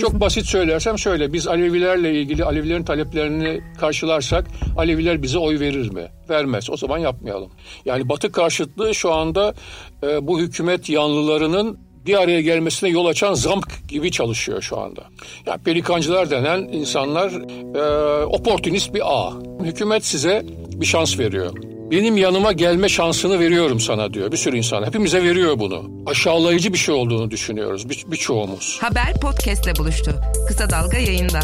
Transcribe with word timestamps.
Çok 0.00 0.20
basit 0.20 0.46
söylersem 0.46 0.98
şöyle 0.98 1.32
biz 1.32 1.46
Alevilerle 1.46 2.14
ilgili 2.14 2.44
Alevilerin 2.44 2.82
taleplerini 2.82 3.60
karşılarsak 3.78 4.46
Aleviler 4.76 5.22
bize 5.22 5.38
oy 5.38 5.60
verir 5.60 5.90
mi? 5.90 6.08
Vermez. 6.30 6.70
O 6.70 6.76
zaman 6.76 6.98
yapmayalım. 6.98 7.50
Yani 7.84 8.08
Batı 8.08 8.32
karşıtlığı 8.32 8.94
şu 8.94 9.12
anda 9.12 9.54
e, 10.02 10.26
bu 10.26 10.40
hükümet 10.40 10.88
yanlılarının 10.88 11.78
bir 12.06 12.22
araya 12.22 12.40
gelmesine 12.40 12.90
yol 12.90 13.06
açan 13.06 13.34
zamk 13.34 13.88
gibi 13.88 14.10
çalışıyor 14.10 14.62
şu 14.62 14.78
anda. 14.78 15.04
Yani 15.46 15.62
pelikancılar 15.62 16.30
denen 16.30 16.60
insanlar 16.60 17.32
e, 17.74 18.24
oportunist 18.24 18.94
bir 18.94 19.02
ağ. 19.04 19.32
Hükümet 19.62 20.06
size 20.06 20.46
bir 20.72 20.86
şans 20.86 21.18
veriyor. 21.18 21.77
Benim 21.90 22.16
yanıma 22.16 22.52
gelme 22.52 22.88
şansını 22.88 23.40
veriyorum 23.40 23.80
sana 23.80 24.14
diyor 24.14 24.32
bir 24.32 24.36
sürü 24.36 24.56
insan. 24.56 24.86
Hepimize 24.86 25.22
veriyor 25.22 25.58
bunu. 25.58 25.90
Aşağılayıcı 26.06 26.72
bir 26.72 26.78
şey 26.78 26.94
olduğunu 26.94 27.30
düşünüyoruz 27.30 27.88
bir, 27.90 28.04
birçoğumuz. 28.10 28.78
Haber 28.80 29.20
podcastle 29.20 29.76
buluştu. 29.76 30.14
Kısa 30.48 30.70
Dalga 30.70 30.98
yayında. 30.98 31.40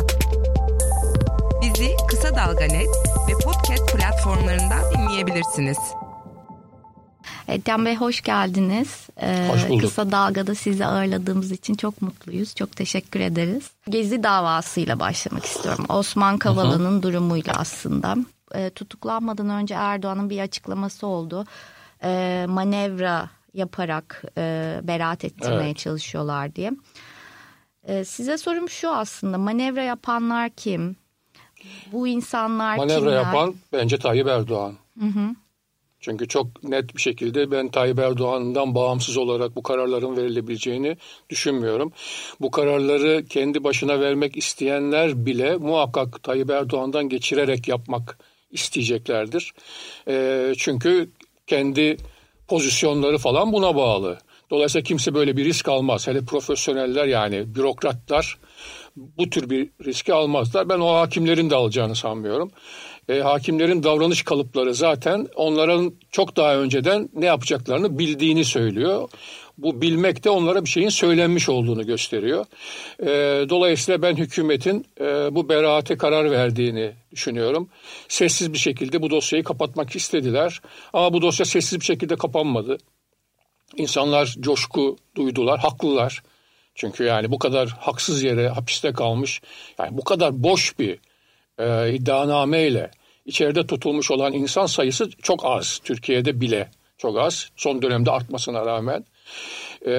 Bizi 1.62 1.90
Kısa 2.08 2.36
Dalga 2.36 2.64
Net 2.64 2.88
ve 3.29 3.32
podcast 3.44 3.96
platformlarından 3.96 4.80
dinleyebilirsiniz. 4.94 5.79
Ethem 7.49 7.86
Bey 7.86 7.96
hoş 7.96 8.22
geldiniz. 8.22 8.88
Ee, 9.22 9.49
hoş 9.52 9.68
bulduk. 9.68 9.80
Kısa 9.80 10.11
Dalga'da 10.11 10.54
sizi 10.54 10.86
ağırladığımız 10.86 11.52
için 11.52 11.74
çok 11.74 12.02
mutluyuz. 12.02 12.54
Çok 12.54 12.76
teşekkür 12.76 13.21
ederiz. 13.21 13.71
Gezi 13.88 14.22
davasıyla 14.22 15.00
başlamak 15.00 15.44
istiyorum. 15.44 15.85
Osman 15.88 16.38
Kavala'nın 16.38 17.02
durumuyla 17.02 17.52
aslında. 17.57 18.16
E, 18.54 18.71
tutuklanmadan 18.71 19.50
önce 19.50 19.75
Erdoğan'ın 19.75 20.31
bir 20.31 20.40
açıklaması 20.40 21.07
oldu. 21.07 21.44
E, 22.03 22.44
manevra 22.49 23.30
yaparak 23.54 24.22
e, 24.39 24.80
beraat 24.82 25.25
ettirmeye 25.25 25.67
evet. 25.67 25.77
çalışıyorlar 25.77 26.54
diye. 26.54 26.72
E, 27.85 28.04
size 28.04 28.39
sorum 28.39 28.68
şu 28.68 28.90
aslında 28.90 29.39
manevra 29.39 29.82
yapanlar 29.82 30.50
kim? 30.50 30.96
Bu 31.93 32.08
insanlar 32.08 32.77
manevra 32.77 32.98
kimler? 32.98 33.12
yapan 33.12 33.55
bence 33.72 33.98
Tayyip 33.98 34.27
Erdoğan. 34.27 34.75
Hı 35.00 35.06
hı. 35.06 35.34
Çünkü 36.00 36.28
çok 36.28 36.64
net 36.64 36.97
bir 36.97 37.00
şekilde 37.00 37.50
ben 37.50 37.69
Tayyip 37.69 37.98
Erdoğan'dan 37.98 38.75
bağımsız 38.75 39.16
olarak 39.16 39.56
bu 39.56 39.62
kararların 39.62 40.16
verilebileceğini 40.16 40.97
düşünmüyorum. 41.30 41.92
Bu 42.41 42.50
kararları 42.50 43.25
kendi 43.25 43.64
başına 43.64 44.00
vermek 44.00 44.36
isteyenler 44.36 45.27
bile 45.27 45.56
muhakkak 45.56 46.22
Tayyip 46.22 46.50
Erdoğan'dan 46.50 47.08
geçirerek 47.08 47.69
yapmak 47.69 48.19
isteyeceklerdir. 48.55 49.55
E, 50.08 50.52
çünkü 50.58 51.10
kendi 51.47 51.97
pozisyonları 52.48 53.19
falan 53.19 53.52
buna 53.52 53.77
bağlı. 53.77 54.19
Dolayısıyla 54.50 54.84
kimse 54.84 55.14
böyle 55.14 55.36
bir 55.36 55.44
risk 55.44 55.69
almaz. 55.69 56.06
Hele 56.06 56.24
profesyoneller 56.24 57.06
yani 57.06 57.55
bürokratlar 57.55 58.38
bu 58.97 59.30
tür 59.30 59.50
bir 59.50 59.70
riski 59.84 60.14
almazlar. 60.14 60.69
Ben 60.69 60.80
o 60.80 60.94
hakimlerin 60.94 61.50
de 61.50 61.55
alacağını 61.55 61.97
sanmıyorum. 61.97 62.50
E, 63.08 63.20
hakimlerin 63.20 63.82
davranış 63.82 64.22
kalıpları 64.22 64.75
zaten 64.75 65.28
onların 65.34 65.94
çok 66.10 66.36
daha 66.36 66.56
önceden 66.56 67.08
ne 67.14 67.27
yapacaklarını 67.27 67.98
bildiğini 67.98 68.44
söylüyor. 68.44 69.08
Bu 69.58 69.80
bilmek 69.83 70.24
de 70.24 70.30
onlara 70.30 70.64
bir 70.64 70.70
şeyin 70.70 70.88
söylenmiş 70.88 71.48
olduğunu 71.48 71.86
gösteriyor. 71.86 72.47
E, 73.00 73.06
dolayısıyla 73.48 74.02
ben 74.02 74.16
hükümetin 74.16 74.86
e, 75.00 75.05
bu 75.34 75.48
beraate 75.48 75.97
karar 75.97 76.30
verdiğini 76.30 76.92
düşünüyorum. 77.12 77.69
Sessiz 78.08 78.52
bir 78.52 78.58
şekilde 78.58 79.02
bu 79.02 79.10
dosyayı 79.10 79.44
kapatmak 79.44 79.97
istediler. 79.97 80.60
Ama 80.92 81.12
bu 81.12 81.22
dosya 81.22 81.47
sessiz 81.47 81.80
bir 81.80 81.84
şekilde 81.84 82.16
kapanmadı. 82.16 82.78
İnsanlar 83.77 84.34
coşku 84.41 84.97
duydular, 85.16 85.60
haklılar. 85.60 86.22
Çünkü 86.75 87.05
yani 87.05 87.30
bu 87.30 87.38
kadar 87.38 87.69
haksız 87.69 88.22
yere 88.22 88.48
hapiste 88.48 88.92
kalmış, 88.92 89.41
yani 89.78 89.97
bu 89.97 90.05
kadar 90.05 90.42
boş 90.42 90.78
bir 90.78 90.98
e, 91.58 91.94
iddianameyle 91.94 92.91
içeride 93.27 93.66
tutulmuş 93.66 94.10
olan 94.10 94.32
insan 94.32 94.66
sayısı 94.66 95.10
çok 95.10 95.44
az. 95.44 95.80
Türkiye'de 95.84 96.41
bile 96.41 96.71
çok 96.98 97.19
az. 97.19 97.50
Son 97.56 97.82
dönemde 97.82 98.10
artmasına 98.10 98.66
rağmen. 98.66 99.04
E, 99.86 99.92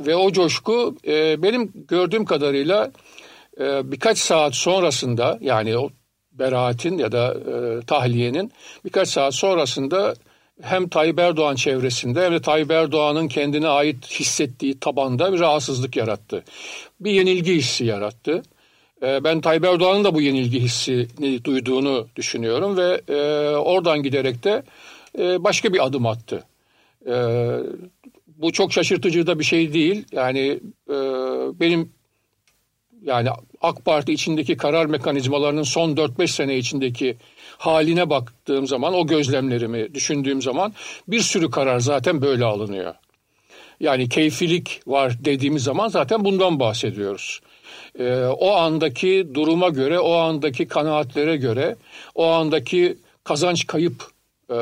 ve 0.00 0.16
o 0.16 0.32
coşku 0.32 0.96
e, 1.06 1.42
benim 1.42 1.72
gördüğüm 1.88 2.24
kadarıyla 2.24 2.90
e, 3.60 3.92
birkaç 3.92 4.18
saat 4.18 4.54
sonrasında 4.54 5.38
yani 5.40 5.78
o 5.78 5.90
beraatin 6.32 6.98
ya 6.98 7.12
da 7.12 7.34
e, 7.34 7.80
tahliyenin 7.86 8.52
birkaç 8.84 9.08
saat 9.08 9.34
sonrasında 9.34 10.14
hem 10.62 10.88
Tayyip 10.88 11.18
Erdoğan 11.18 11.54
çevresinde 11.54 12.24
hem 12.24 12.32
de 12.32 12.40
Tayyip 12.40 12.70
Erdoğan'ın 12.70 13.28
kendine 13.28 13.68
ait 13.68 14.10
hissettiği 14.10 14.80
tabanda 14.80 15.32
bir 15.32 15.40
rahatsızlık 15.40 15.96
yarattı. 15.96 16.44
Bir 17.00 17.10
yenilgi 17.10 17.54
hissi 17.54 17.84
yarattı. 17.84 18.42
E, 19.02 19.24
ben 19.24 19.40
Tayyip 19.40 19.64
Erdoğan'ın 19.64 20.04
da 20.04 20.14
bu 20.14 20.20
yenilgi 20.20 20.60
hissini 20.60 21.44
duyduğunu 21.44 22.06
düşünüyorum 22.16 22.76
ve 22.76 23.00
e, 23.08 23.50
oradan 23.56 24.02
giderek 24.02 24.44
de 24.44 24.62
e, 25.18 25.44
başka 25.44 25.72
bir 25.72 25.86
adım 25.86 26.06
attı. 26.06 26.44
Bu 28.38 28.52
çok 28.52 28.72
şaşırtıcı 28.72 29.26
da 29.26 29.38
bir 29.38 29.44
şey 29.44 29.72
değil. 29.72 30.04
Yani 30.12 30.60
e, 30.90 30.96
benim 31.60 31.92
yani 33.02 33.28
AK 33.60 33.84
Parti 33.84 34.12
içindeki 34.12 34.56
karar 34.56 34.86
mekanizmalarının 34.86 35.62
son 35.62 35.94
4-5 35.94 36.28
sene 36.28 36.56
içindeki 36.56 37.16
haline 37.58 38.10
baktığım 38.10 38.66
zaman 38.66 38.94
o 38.94 39.06
gözlemlerimi 39.06 39.94
düşündüğüm 39.94 40.42
zaman 40.42 40.74
bir 41.08 41.20
sürü 41.20 41.50
karar 41.50 41.80
zaten 41.80 42.22
böyle 42.22 42.44
alınıyor. 42.44 42.94
Yani 43.80 44.08
keyfilik 44.08 44.80
var 44.86 45.16
dediğimiz 45.24 45.62
zaman 45.62 45.88
zaten 45.88 46.24
bundan 46.24 46.60
bahsediyoruz. 46.60 47.40
Ee, 47.98 48.24
o 48.38 48.52
andaki 48.52 49.28
duruma 49.34 49.68
göre, 49.68 49.98
o 49.98 50.14
andaki 50.14 50.68
kanaatlere 50.68 51.36
göre, 51.36 51.76
o 52.14 52.26
andaki 52.26 52.98
kazanç 53.24 53.66
kayıp 53.66 54.06
e, 54.50 54.54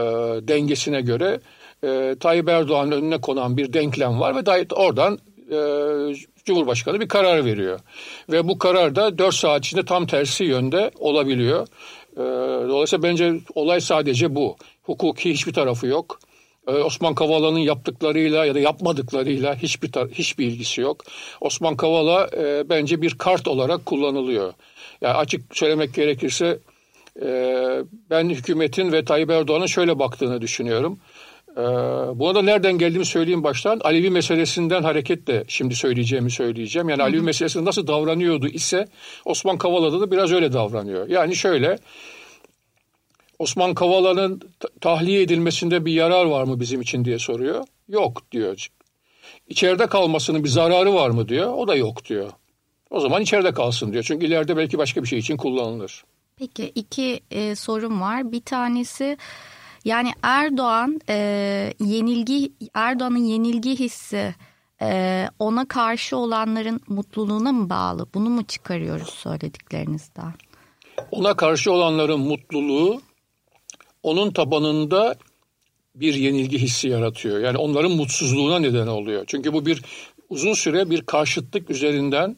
dengesine 0.49 1.01
göre 1.01 1.41
e, 1.85 2.15
Tayyip 2.21 2.49
Erdoğan'ın 2.49 2.93
önüne 2.93 3.21
konan 3.21 3.57
bir 3.57 3.73
denklem 3.73 4.21
var 4.21 4.37
ve 4.37 4.67
oradan 4.75 5.19
e, 5.51 5.59
Cumhurbaşkanı 6.45 7.01
bir 7.01 7.09
karar 7.09 7.45
veriyor. 7.45 7.81
Ve 8.33 8.49
bu 8.49 8.59
karar 8.59 8.97
da 8.97 9.19
4 9.19 9.35
saat 9.35 9.65
içinde 9.65 9.85
tam 9.85 10.07
tersi 10.07 10.45
yönde 10.45 10.91
olabiliyor. 10.99 11.67
E, 12.17 12.21
dolayısıyla 12.69 13.03
bence 13.03 13.35
olay 13.55 13.81
sadece 13.81 14.35
bu. 14.35 14.57
Hukuki 14.83 15.31
hiçbir 15.31 15.53
tarafı 15.53 15.87
yok. 15.87 16.19
E, 16.69 16.73
Osman 16.73 17.15
Kavala'nın 17.15 17.59
yaptıklarıyla 17.59 18.45
ya 18.45 18.55
da 18.55 18.59
yapmadıklarıyla 18.59 19.55
hiçbir 19.55 19.89
hiçbir 20.11 20.47
ilgisi 20.47 20.81
yok. 20.81 21.05
Osman 21.41 21.77
Kavala 21.77 22.29
e, 22.37 22.69
bence 22.69 23.03
bir 23.03 23.19
kart 23.19 23.49
olarak 23.49 23.87
kullanılıyor. 23.87 24.53
Yani 25.01 25.15
açık 25.15 25.57
söylemek 25.57 25.95
gerekirse 25.95 26.59
e, 27.23 27.29
ben 28.11 28.29
hükümetin 28.29 28.93
ve 28.93 29.05
Tayyip 29.05 29.31
Erdoğan'ın 29.31 29.67
şöyle 29.67 29.99
baktığını 29.99 30.41
düşünüyorum. 30.41 30.99
Ee, 31.57 31.61
buna 32.15 32.35
da 32.35 32.43
nereden 32.43 32.79
geldiğimi 32.79 33.07
söyleyeyim 33.07 33.45
baştan. 33.45 33.81
Alevi 33.85 34.11
meselesinden 34.11 34.83
hareketle 34.83 35.45
şimdi 35.49 35.75
söyleyeceğimi 35.75 36.31
söyleyeceğim. 36.31 36.89
Yani 36.89 37.03
Alevi 37.03 37.21
meselesinde 37.21 37.65
nasıl 37.65 37.87
davranıyordu 37.87 38.49
ise 38.49 38.89
Osman 39.25 39.59
Kavala'da 39.59 40.01
da 40.01 40.11
biraz 40.11 40.33
öyle 40.33 40.53
davranıyor. 40.53 41.09
Yani 41.09 41.37
şöyle 41.37 41.79
Osman 43.39 43.75
Kavala'nın 43.75 44.41
tahliye 44.81 45.23
edilmesinde 45.23 45.85
bir 45.85 45.93
yarar 45.93 46.25
var 46.25 46.45
mı 46.45 46.61
bizim 46.61 46.81
için 46.81 47.05
diye 47.05 47.19
soruyor. 47.19 47.65
Yok 47.89 48.33
diyor. 48.33 48.67
İçeride 49.49 49.87
kalmasının 49.87 50.45
bir 50.45 50.49
zararı 50.49 50.95
var 50.95 51.11
mı 51.11 51.29
diyor. 51.29 51.53
O 51.53 51.69
da 51.69 51.75
yok 51.75 52.05
diyor. 52.05 52.31
O 52.91 53.01
zaman 53.01 53.23
içeride 53.23 53.53
kalsın 53.53 53.93
diyor. 53.93 54.05
Çünkü 54.05 54.27
ileride 54.27 54.57
belki 54.57 54.79
başka 54.79 55.03
bir 55.03 55.09
şey 55.09 55.19
için 55.19 55.37
kullanılır. 55.37 56.05
Peki 56.37 56.73
iki 56.75 57.21
e, 57.31 57.55
sorum 57.55 58.01
var. 58.01 58.33
Bir 58.33 58.41
tanesi 58.41 59.17
yani 59.85 60.13
Erdoğan 60.23 61.01
e, 61.09 61.15
yenilgi 61.81 62.53
Erdoğan'ın 62.75 63.25
yenilgi 63.25 63.79
hissi 63.79 64.35
e, 64.83 65.29
ona 65.39 65.69
karşı 65.69 66.17
olanların 66.17 66.81
mutluluğuna 66.89 67.53
mı 67.53 67.71
bağlı? 67.71 68.07
Bunu 68.15 68.31
mu 68.31 68.45
çıkarıyoruz 68.45 69.11
söylediklerinizden? 69.11 70.35
Ona 71.11 71.35
karşı 71.35 71.73
olanların 71.73 72.21
mutluluğu 72.21 73.03
onun 74.03 74.31
tabanında 74.31 75.15
bir 75.95 76.15
yenilgi 76.15 76.59
hissi 76.59 76.89
yaratıyor. 76.89 77.41
Yani 77.41 77.59
onların 77.59 77.93
mutsuzluğuna 77.93 78.59
neden 78.59 78.87
oluyor. 78.87 79.25
Çünkü 79.27 79.53
bu 79.53 79.67
bir 79.67 79.83
uzun 80.31 80.53
süre 80.53 80.91
bir 80.91 81.03
karşıtlık 81.03 81.71
üzerinden 81.71 82.37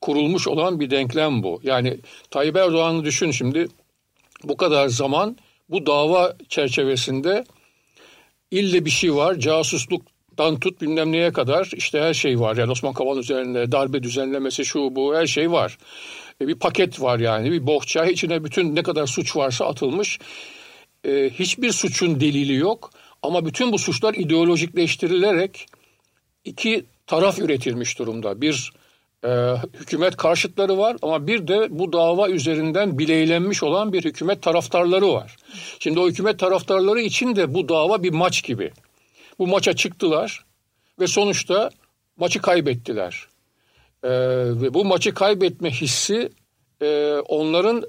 kurulmuş 0.00 0.48
olan 0.48 0.80
bir 0.80 0.90
denklem 0.90 1.42
bu. 1.42 1.60
Yani 1.62 1.98
Tayyip 2.30 2.56
Erdoğan'ı 2.56 3.04
düşün 3.04 3.30
şimdi 3.30 3.68
bu 4.44 4.56
kadar 4.56 4.88
zaman 4.88 5.36
bu 5.68 5.86
dava 5.86 6.36
çerçevesinde 6.48 7.44
ille 8.50 8.84
bir 8.84 8.90
şey 8.90 9.14
var. 9.14 9.34
Casusluktan 9.34 10.60
tut 10.60 10.80
bilmem 10.80 11.12
neye 11.12 11.32
kadar 11.32 11.70
işte 11.76 12.00
her 12.00 12.14
şey 12.14 12.40
var. 12.40 12.56
Yani 12.56 12.70
Osman 12.70 12.94
Kavala 12.94 13.20
üzerinde 13.20 13.72
darbe 13.72 14.02
düzenlemesi 14.02 14.64
şu 14.64 14.96
bu 14.96 15.16
her 15.16 15.26
şey 15.26 15.52
var. 15.52 15.78
E, 16.40 16.48
bir 16.48 16.54
paket 16.54 17.00
var 17.00 17.18
yani 17.18 17.52
bir 17.52 17.66
bohça 17.66 18.04
içine 18.04 18.44
bütün 18.44 18.76
ne 18.76 18.82
kadar 18.82 19.06
suç 19.06 19.36
varsa 19.36 19.66
atılmış. 19.66 20.18
E, 21.04 21.30
hiçbir 21.30 21.72
suçun 21.72 22.20
delili 22.20 22.54
yok 22.54 22.90
ama 23.22 23.46
bütün 23.46 23.72
bu 23.72 23.78
suçlar 23.78 24.14
ideolojikleştirilerek 24.14 25.66
iki 26.44 26.84
taraf 27.06 27.38
üretilmiş 27.38 27.98
durumda. 27.98 28.40
Bir 28.40 28.72
e, 29.24 29.28
hükümet 29.80 30.16
karşıtları 30.16 30.78
var 30.78 30.96
ama 31.02 31.26
bir 31.26 31.48
de 31.48 31.66
bu 31.70 31.92
dava 31.92 32.28
üzerinden 32.28 32.98
bileylenmiş 32.98 33.62
olan 33.62 33.92
bir 33.92 34.04
hükümet 34.04 34.42
taraftarları 34.42 35.12
var. 35.12 35.36
Şimdi 35.78 36.00
o 36.00 36.08
hükümet 36.08 36.38
taraftarları 36.38 37.00
için 37.00 37.36
de 37.36 37.54
bu 37.54 37.68
dava 37.68 38.02
bir 38.02 38.12
maç 38.12 38.44
gibi. 38.44 38.72
Bu 39.38 39.46
maça 39.46 39.72
çıktılar 39.76 40.44
ve 41.00 41.06
sonuçta 41.06 41.70
maçı 42.16 42.42
kaybettiler. 42.42 43.26
E, 44.02 44.10
ve 44.60 44.74
bu 44.74 44.84
maçı 44.84 45.14
kaybetme 45.14 45.70
hissi 45.70 46.30
e, 46.82 47.14
onların 47.28 47.84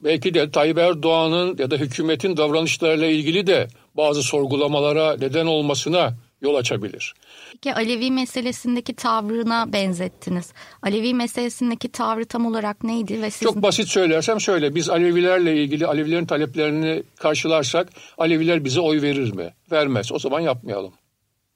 belki 0.00 0.34
de 0.34 0.50
Tayyip 0.50 0.78
Erdoğan'ın 0.78 1.56
ya 1.58 1.70
da 1.70 1.76
hükümetin 1.76 2.36
davranışlarıyla 2.36 3.06
ilgili 3.06 3.46
de 3.46 3.68
bazı 3.94 4.22
sorgulamalara 4.22 5.16
neden 5.16 5.46
olmasına 5.46 6.14
yol 6.40 6.54
açabilir. 6.54 7.14
Peki 7.52 7.74
Alevi 7.74 8.10
meselesindeki 8.10 8.94
tavrına 8.94 9.72
benzettiniz. 9.72 10.52
Alevi 10.82 11.14
meselesindeki 11.14 11.88
tavrı 11.88 12.24
tam 12.24 12.46
olarak 12.46 12.84
neydi? 12.84 13.22
ve 13.22 13.30
sizin... 13.30 13.46
Çok 13.46 13.62
basit 13.62 13.88
söylersem 13.88 14.40
şöyle 14.40 14.74
biz 14.74 14.88
Alevilerle 14.88 15.62
ilgili 15.62 15.86
Alevilerin 15.86 16.26
taleplerini 16.26 17.02
karşılarsak 17.16 17.88
Aleviler 18.18 18.64
bize 18.64 18.80
oy 18.80 19.02
verir 19.02 19.32
mi? 19.32 19.54
Vermez. 19.72 20.12
O 20.12 20.18
zaman 20.18 20.40
yapmayalım. 20.40 20.92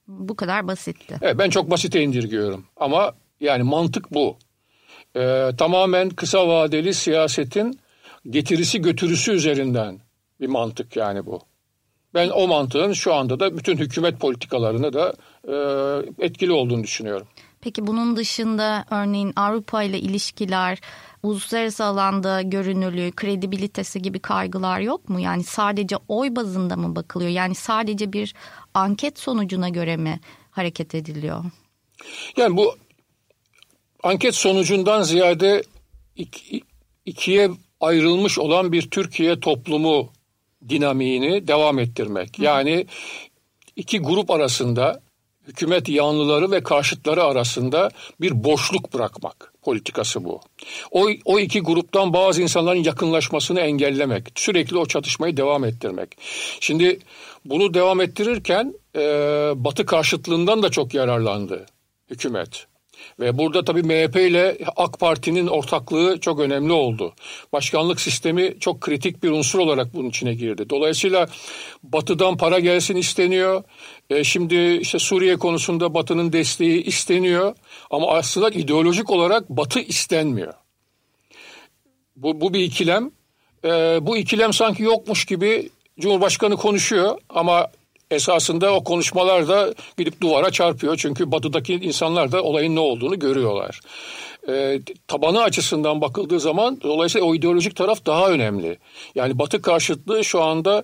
Bu 0.07 0.35
kadar 0.35 0.67
basitti. 0.67 1.17
Evet 1.21 1.37
ben 1.37 1.49
çok 1.49 1.69
basite 1.69 2.01
indirgiyorum 2.01 2.65
ama 2.77 3.13
yani 3.39 3.63
mantık 3.63 4.13
bu. 4.13 4.37
Ee, 5.15 5.49
tamamen 5.57 6.09
kısa 6.09 6.47
vadeli 6.47 6.93
siyasetin 6.93 7.79
getirisi 8.29 8.81
götürüsü 8.81 9.31
üzerinden 9.31 9.99
bir 10.39 10.47
mantık 10.47 10.95
yani 10.95 11.25
bu. 11.25 11.41
Ben 12.13 12.29
o 12.29 12.47
mantığın 12.47 12.93
şu 12.93 13.13
anda 13.13 13.39
da 13.39 13.57
bütün 13.57 13.77
hükümet 13.77 14.19
politikalarını 14.19 14.93
da 14.93 15.13
e, 15.47 16.25
etkili 16.25 16.51
olduğunu 16.51 16.83
düşünüyorum. 16.83 17.27
Peki 17.61 17.87
bunun 17.87 18.15
dışında 18.15 18.85
örneğin 18.91 19.33
Avrupa 19.35 19.83
ile 19.83 19.99
ilişkiler, 19.99 20.79
uluslararası 21.23 21.83
alanda 21.83 22.41
görünürlüğü, 22.41 23.11
kredibilitesi 23.11 24.01
gibi 24.01 24.19
kaygılar 24.19 24.79
yok 24.79 25.09
mu? 25.09 25.19
Yani 25.19 25.43
sadece 25.43 25.95
oy 26.07 26.35
bazında 26.35 26.75
mı 26.75 26.95
bakılıyor? 26.95 27.31
Yani 27.31 27.55
sadece 27.55 28.13
bir 28.13 28.33
anket 28.73 29.19
sonucuna 29.19 29.69
göre 29.69 29.97
mi 29.97 30.19
hareket 30.51 30.95
ediliyor? 30.95 31.43
Yani 32.37 32.57
bu 32.57 32.75
anket 34.03 34.35
sonucundan 34.35 35.01
ziyade 35.01 35.63
iki, 36.15 36.61
ikiye 37.05 37.49
ayrılmış 37.79 38.39
olan 38.39 38.71
bir 38.71 38.89
Türkiye 38.89 39.39
toplumu 39.39 40.09
dinamiğini 40.69 41.47
devam 41.47 41.79
ettirmek. 41.79 42.39
Yani 42.39 42.85
iki 43.75 43.99
grup 43.99 44.31
arasında 44.31 45.01
hükümet 45.47 45.89
yanlıları 45.89 46.51
ve 46.51 46.63
karşıtları 46.63 47.23
arasında 47.23 47.89
bir 48.21 48.43
boşluk 48.43 48.93
bırakmak 48.93 49.53
politikası 49.61 50.23
bu. 50.23 50.41
O, 50.91 51.07
o 51.25 51.39
iki 51.39 51.59
gruptan 51.59 52.13
bazı 52.13 52.41
insanların 52.41 52.83
yakınlaşmasını 52.83 53.59
engellemek, 53.59 54.27
sürekli 54.35 54.77
o 54.77 54.85
çatışmayı 54.85 55.37
devam 55.37 55.63
ettirmek. 55.65 56.17
Şimdi 56.59 56.99
bunu 57.45 57.73
devam 57.73 58.01
ettirirken 58.01 58.73
e, 58.95 59.01
Batı 59.55 59.85
karşıtlığından 59.85 60.63
da 60.63 60.69
çok 60.69 60.93
yararlandı 60.93 61.65
hükümet. 62.09 62.67
Ve 63.19 63.37
burada 63.37 63.63
tabii 63.63 63.83
MHP 63.83 64.15
ile 64.15 64.57
AK 64.75 64.99
Parti'nin 64.99 65.47
ortaklığı 65.47 66.19
çok 66.19 66.39
önemli 66.39 66.73
oldu. 66.73 67.13
Başkanlık 67.53 68.01
sistemi 68.01 68.59
çok 68.59 68.81
kritik 68.81 69.23
bir 69.23 69.29
unsur 69.29 69.59
olarak 69.59 69.93
bunun 69.93 70.09
içine 70.09 70.33
girdi. 70.33 70.69
Dolayısıyla 70.69 71.27
Batı'dan 71.83 72.37
para 72.37 72.59
gelsin 72.59 72.95
isteniyor. 72.95 73.63
E, 74.09 74.23
şimdi 74.23 74.55
işte 74.81 74.99
Suriye 74.99 75.37
konusunda 75.37 75.93
Batı'nın 75.93 76.33
desteği 76.33 76.83
isteniyor. 76.83 77.55
Ama 77.91 78.07
aslında 78.07 78.49
ideolojik 78.49 79.09
olarak 79.09 79.49
Batı 79.49 79.79
istenmiyor. 79.79 80.53
Bu, 82.15 82.41
bu 82.41 82.53
bir 82.53 82.59
ikilem. 82.59 83.11
E, 83.65 83.69
bu 84.01 84.17
ikilem 84.17 84.53
sanki 84.53 84.83
yokmuş 84.83 85.25
gibi 85.25 85.69
Cumhurbaşkanı 85.99 86.57
konuşuyor 86.57 87.17
ama 87.29 87.67
esasında 88.11 88.73
o 88.73 88.83
konuşmalar 88.83 89.47
da 89.47 89.73
gidip 89.97 90.21
duvara 90.21 90.51
çarpıyor. 90.51 90.97
Çünkü 90.97 91.31
batıdaki 91.31 91.73
insanlar 91.73 92.31
da 92.31 92.43
olayın 92.43 92.75
ne 92.75 92.79
olduğunu 92.79 93.19
görüyorlar. 93.19 93.81
E, 94.47 94.79
tabanı 95.07 95.41
açısından 95.41 96.01
bakıldığı 96.01 96.39
zaman 96.39 96.81
dolayısıyla 96.81 97.27
o 97.27 97.35
ideolojik 97.35 97.75
taraf 97.75 98.05
daha 98.05 98.29
önemli. 98.29 98.77
Yani 99.15 99.39
batı 99.39 99.61
karşıtlığı 99.61 100.23
şu 100.23 100.41
anda 100.41 100.83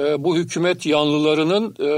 e, 0.00 0.24
bu 0.24 0.36
hükümet 0.36 0.86
yanlılarının 0.86 1.74
e, 1.80 1.90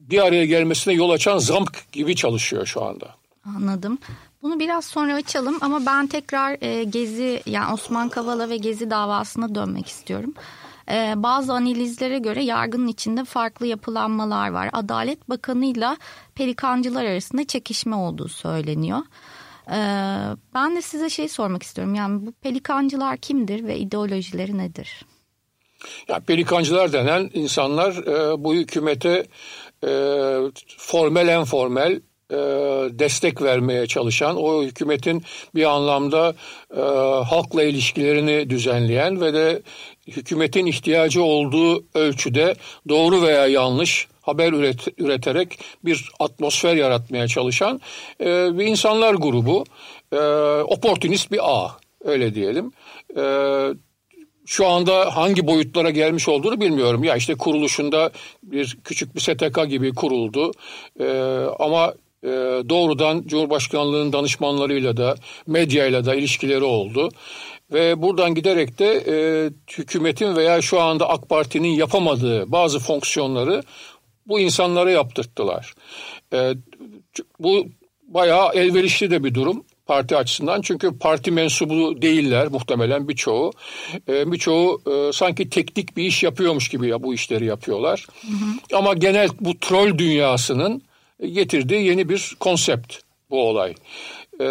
bir 0.00 0.26
araya 0.26 0.44
gelmesine 0.44 0.94
yol 0.94 1.10
açan 1.10 1.38
zamk 1.38 1.92
gibi 1.92 2.16
çalışıyor 2.16 2.66
şu 2.66 2.84
anda. 2.84 3.06
Anladım. 3.56 3.98
Bunu 4.42 4.60
biraz 4.60 4.84
sonra 4.84 5.14
açalım 5.14 5.58
ama 5.60 5.86
ben 5.86 6.06
tekrar 6.06 6.56
e, 6.60 6.84
Gezi 6.84 7.42
yani 7.46 7.74
Osman 7.74 8.08
Kavala 8.08 8.48
ve 8.48 8.56
Gezi 8.56 8.90
davasına 8.90 9.54
dönmek 9.54 9.86
istiyorum. 9.86 10.34
Ee, 10.90 11.12
bazı 11.16 11.52
analizlere 11.52 12.18
göre 12.18 12.44
yargının 12.44 12.86
içinde 12.86 13.24
farklı 13.24 13.66
yapılanmalar 13.66 14.50
var. 14.50 14.70
Adalet 14.72 15.28
Bakanı 15.28 15.66
ile 15.66 15.96
pelikancılar 16.34 17.04
arasında 17.04 17.46
çekişme 17.46 17.96
olduğu 17.96 18.28
söyleniyor. 18.28 18.98
Ee, 19.68 19.76
ben 20.54 20.76
de 20.76 20.82
size 20.82 21.10
şey 21.10 21.28
sormak 21.28 21.62
istiyorum. 21.62 21.94
Yani 21.94 22.26
bu 22.26 22.32
pelikancılar 22.32 23.16
kimdir 23.16 23.64
ve 23.64 23.78
ideolojileri 23.78 24.58
nedir? 24.58 25.04
Ya 26.08 26.20
pelikancılar 26.20 26.92
denen 26.92 27.30
insanlar 27.34 27.92
e, 27.96 28.44
bu 28.44 28.54
hükümete 28.54 29.26
e, 29.84 29.90
formel 30.78 31.28
en 31.28 31.44
formel 31.44 32.00
e, 32.30 32.36
destek 32.98 33.42
vermeye 33.42 33.86
çalışan, 33.86 34.36
o 34.36 34.62
hükümetin 34.62 35.22
bir 35.54 35.64
anlamda 35.64 36.34
e, 36.76 36.80
halkla 37.24 37.62
ilişkilerini 37.62 38.50
düzenleyen 38.50 39.20
ve 39.20 39.34
de 39.34 39.62
hükümetin 40.06 40.66
ihtiyacı 40.66 41.22
olduğu 41.22 41.84
ölçüde 41.94 42.54
doğru 42.88 43.22
veya 43.22 43.46
yanlış 43.46 44.08
haber 44.22 44.52
üret, 44.52 44.88
üreterek 44.98 45.58
bir 45.84 46.10
atmosfer 46.20 46.74
yaratmaya 46.74 47.28
çalışan 47.28 47.80
e, 48.20 48.26
bir 48.58 48.66
insanlar 48.66 49.14
grubu. 49.14 49.64
E, 50.12 50.18
oportunist 50.60 51.32
bir 51.32 51.40
ağ 51.42 51.76
öyle 52.04 52.34
diyelim. 52.34 52.72
E, 53.16 53.24
şu 54.46 54.66
anda 54.66 55.16
hangi 55.16 55.46
boyutlara 55.46 55.90
gelmiş 55.90 56.28
olduğunu 56.28 56.60
bilmiyorum. 56.60 57.04
Ya 57.04 57.16
işte 57.16 57.34
kuruluşunda 57.34 58.10
bir 58.42 58.78
küçük 58.84 59.14
bir 59.14 59.20
STK 59.20 59.68
gibi 59.68 59.94
kuruldu. 59.94 60.52
E, 61.00 61.06
ama 61.58 61.94
doğrudan 62.68 63.22
Cumhurbaşkanlığının 63.26 64.12
danışmanlarıyla 64.12 64.96
da 64.96 65.14
medyayla 65.46 66.04
da 66.04 66.14
ilişkileri 66.14 66.64
oldu. 66.64 67.08
Ve 67.72 68.02
buradan 68.02 68.34
giderek 68.34 68.78
de 68.78 69.04
e, 69.08 69.14
hükümetin 69.78 70.36
veya 70.36 70.62
şu 70.62 70.80
anda 70.80 71.08
AK 71.08 71.28
Parti'nin 71.28 71.68
yapamadığı 71.68 72.52
bazı 72.52 72.78
fonksiyonları 72.78 73.62
bu 74.26 74.40
insanlara 74.40 74.90
yaptırttılar. 74.90 75.74
E, 76.32 76.52
bu 77.38 77.66
bayağı 78.08 78.52
elverişli 78.54 79.10
de 79.10 79.24
bir 79.24 79.34
durum 79.34 79.64
parti 79.86 80.16
açısından. 80.16 80.60
Çünkü 80.60 80.98
parti 80.98 81.30
mensubu 81.30 82.02
değiller 82.02 82.48
muhtemelen 82.48 83.08
birçoğu. 83.08 83.52
E, 84.08 84.32
birçoğu 84.32 84.82
e, 84.86 85.12
sanki 85.12 85.50
teknik 85.50 85.96
bir 85.96 86.04
iş 86.04 86.22
yapıyormuş 86.22 86.68
gibi 86.68 86.88
ya 86.88 87.02
bu 87.02 87.14
işleri 87.14 87.44
yapıyorlar. 87.44 88.06
Hı 88.20 88.26
hı. 88.26 88.76
Ama 88.78 88.94
genel 88.94 89.28
bu 89.40 89.58
troll 89.58 89.98
dünyasının 89.98 90.82
getirdiği 91.26 91.86
yeni 91.86 92.08
bir 92.08 92.36
konsept 92.40 92.96
bu 93.30 93.48
olay. 93.48 93.74
E, 94.40 94.46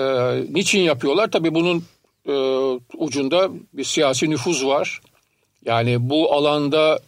niçin 0.49 0.79
yapıyorlar? 0.79 1.31
Tabii 1.31 1.55
bunun 1.55 1.83
e, 2.25 2.33
ucunda 2.97 3.49
bir 3.73 3.83
siyasi 3.83 4.29
nüfuz 4.29 4.65
var. 4.65 5.01
Yani 5.65 6.09
bu 6.09 6.33
alanda 6.33 6.99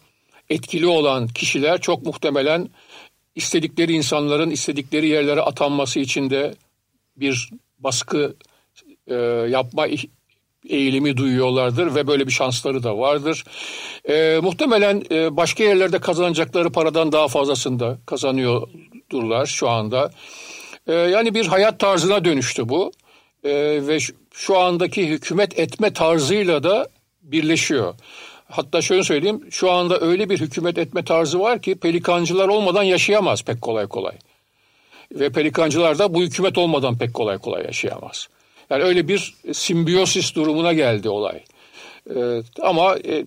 etkili 0.50 0.88
olan 0.88 1.27
kişiler 1.27 1.82
çok 1.82 2.06
muhtemelen 2.06 2.70
istedikleri 3.36 3.94
insanların 3.94 4.50
istedikleri 4.50 5.08
yerlere 5.08 5.41
atanması 5.41 6.00
için 6.00 6.30
de 6.30 6.56
bir 7.18 7.50
baskı 7.80 8.36
e, 9.08 9.15
yapma 9.50 9.88
eğilimi 10.70 11.18
duyuyorlardır 11.18 11.96
ve 11.96 12.08
böyle 12.08 12.27
bir 12.27 12.32
şansları 12.32 12.84
da 12.84 12.98
vardır. 12.98 13.44
E, 14.10 14.39
muhtemelen 14.44 15.03
e, 15.12 15.38
başka 15.38 15.63
yerlerde 15.63 16.00
kazanacakları 16.00 16.72
paradan 16.72 17.12
daha 17.12 17.27
fazlasını 17.27 17.80
da 17.80 17.98
kazanıyordurlar 18.06 19.46
şu 19.46 19.70
anda. 19.70 20.12
E, 20.88 20.94
yani 20.94 21.34
bir 21.34 21.46
hayat 21.46 21.80
tarzına 21.80 22.25
dönüştü 22.25 22.70
bu 22.70 22.91
e, 23.44 23.51
ve 23.88 23.98
şu 24.34 24.58
andaki 24.58 25.08
hükümet 25.08 25.60
etme 25.60 25.94
tarzıyla 25.94 26.63
da 26.63 26.89
birleşiyor. 27.22 27.94
Hatta 28.50 28.82
şöyle 28.82 29.03
söyleyeyim 29.03 29.48
şu 29.51 29.72
anda 29.72 30.00
öyle 30.00 30.30
bir 30.30 30.39
hükümet 30.39 30.77
etme 30.77 31.06
tarzı 31.06 31.39
var 31.39 31.62
ki 31.62 31.75
pelikancılar 31.75 32.48
olmadan 32.48 32.84
yaşayamaz 32.84 33.44
pek 33.44 33.62
kolay 33.62 33.88
kolay. 33.88 34.15
Ve 35.12 35.30
pelikancılar 35.30 36.00
da 36.00 36.13
bu 36.13 36.22
hükümet 36.22 36.58
olmadan 36.58 36.98
pek 36.98 37.13
kolay 37.13 37.38
kolay 37.38 37.63
yaşayamaz. 37.63 38.27
Yani 38.72 38.84
öyle 38.84 39.08
bir 39.08 39.36
simbiyosis 39.54 40.36
durumuna 40.36 40.74
geldi 40.74 41.10
olay. 41.10 41.44
Ee, 42.16 42.42
ama 42.62 42.98
e, 42.98 43.25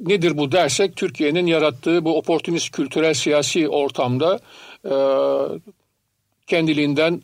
nedir 0.00 0.36
bu 0.38 0.52
dersek 0.52 0.96
Türkiye'nin 0.96 1.46
yarattığı 1.46 2.04
bu 2.04 2.18
oportunist 2.18 2.70
kültürel 2.70 3.14
siyasi 3.14 3.68
ortamda 3.68 4.40
e, 4.84 4.94
kendiliğinden 6.46 7.22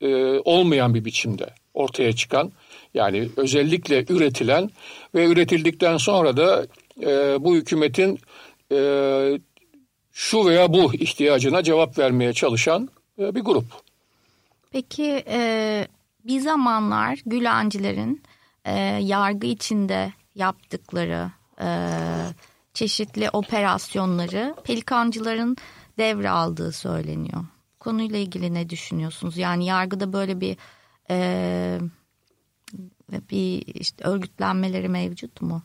e, 0.00 0.38
olmayan 0.44 0.94
bir 0.94 1.04
biçimde 1.04 1.46
ortaya 1.74 2.12
çıkan 2.12 2.52
yani 2.94 3.28
özellikle 3.36 4.04
üretilen 4.08 4.70
ve 5.14 5.24
üretildikten 5.26 5.96
sonra 5.96 6.36
da 6.36 6.66
e, 7.02 7.44
bu 7.44 7.54
hükümetin 7.54 8.20
e, 8.72 8.78
şu 10.12 10.46
veya 10.46 10.72
bu 10.72 10.94
ihtiyacına 10.94 11.62
cevap 11.62 11.98
vermeye 11.98 12.32
çalışan 12.32 12.88
e, 13.18 13.34
bir 13.34 13.40
grup. 13.40 13.64
Peki 14.72 15.24
e, 15.28 15.86
bir 16.24 16.40
zamanlar 16.40 17.20
Gülencilerin 17.26 18.22
e, 18.64 18.74
yargı 19.02 19.46
içinde 19.46 20.12
yaptıkları 20.34 21.30
e, 21.60 21.68
çeşitli 22.74 23.30
operasyonları 23.30 24.54
pelikancıların 24.64 25.56
devraldığı 25.98 26.72
söyleniyor. 26.72 27.44
Konuyla 27.80 28.18
ilgili 28.18 28.54
ne 28.54 28.70
düşünüyorsunuz? 28.70 29.36
Yani 29.36 29.66
yargıda 29.66 30.12
böyle 30.12 30.40
bir 30.40 30.56
e, 31.10 31.78
bir 33.30 33.66
işte 33.66 34.04
örgütlenmeleri 34.04 34.88
mevcut 34.88 35.42
mu? 35.42 35.62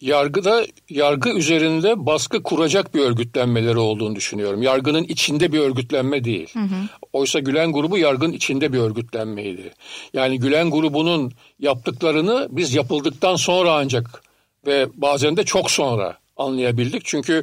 Yargıda 0.00 0.66
yargı 0.90 1.30
üzerinde 1.30 2.06
baskı 2.06 2.42
kuracak 2.42 2.94
bir 2.94 3.00
örgütlenmeleri 3.00 3.78
olduğunu 3.78 4.16
düşünüyorum. 4.16 4.62
Yargının 4.62 5.04
içinde 5.04 5.52
bir 5.52 5.58
örgütlenme 5.58 6.24
değil. 6.24 6.48
Hı 6.52 6.58
hı. 6.60 6.88
Oysa 7.12 7.38
Gülen 7.38 7.72
grubu 7.72 7.98
yargının 7.98 8.32
içinde 8.32 8.72
bir 8.72 8.78
örgütlenmeydi. 8.78 9.72
Yani 10.12 10.38
Gülen 10.38 10.70
grubunun 10.70 11.32
yaptıklarını 11.58 12.48
biz 12.50 12.74
yapıldıktan 12.74 13.36
sonra 13.36 13.72
ancak 13.72 14.22
ve 14.66 14.86
bazen 14.94 15.36
de 15.36 15.44
çok 15.44 15.70
sonra 15.70 16.18
anlayabildik. 16.36 17.04
Çünkü 17.04 17.42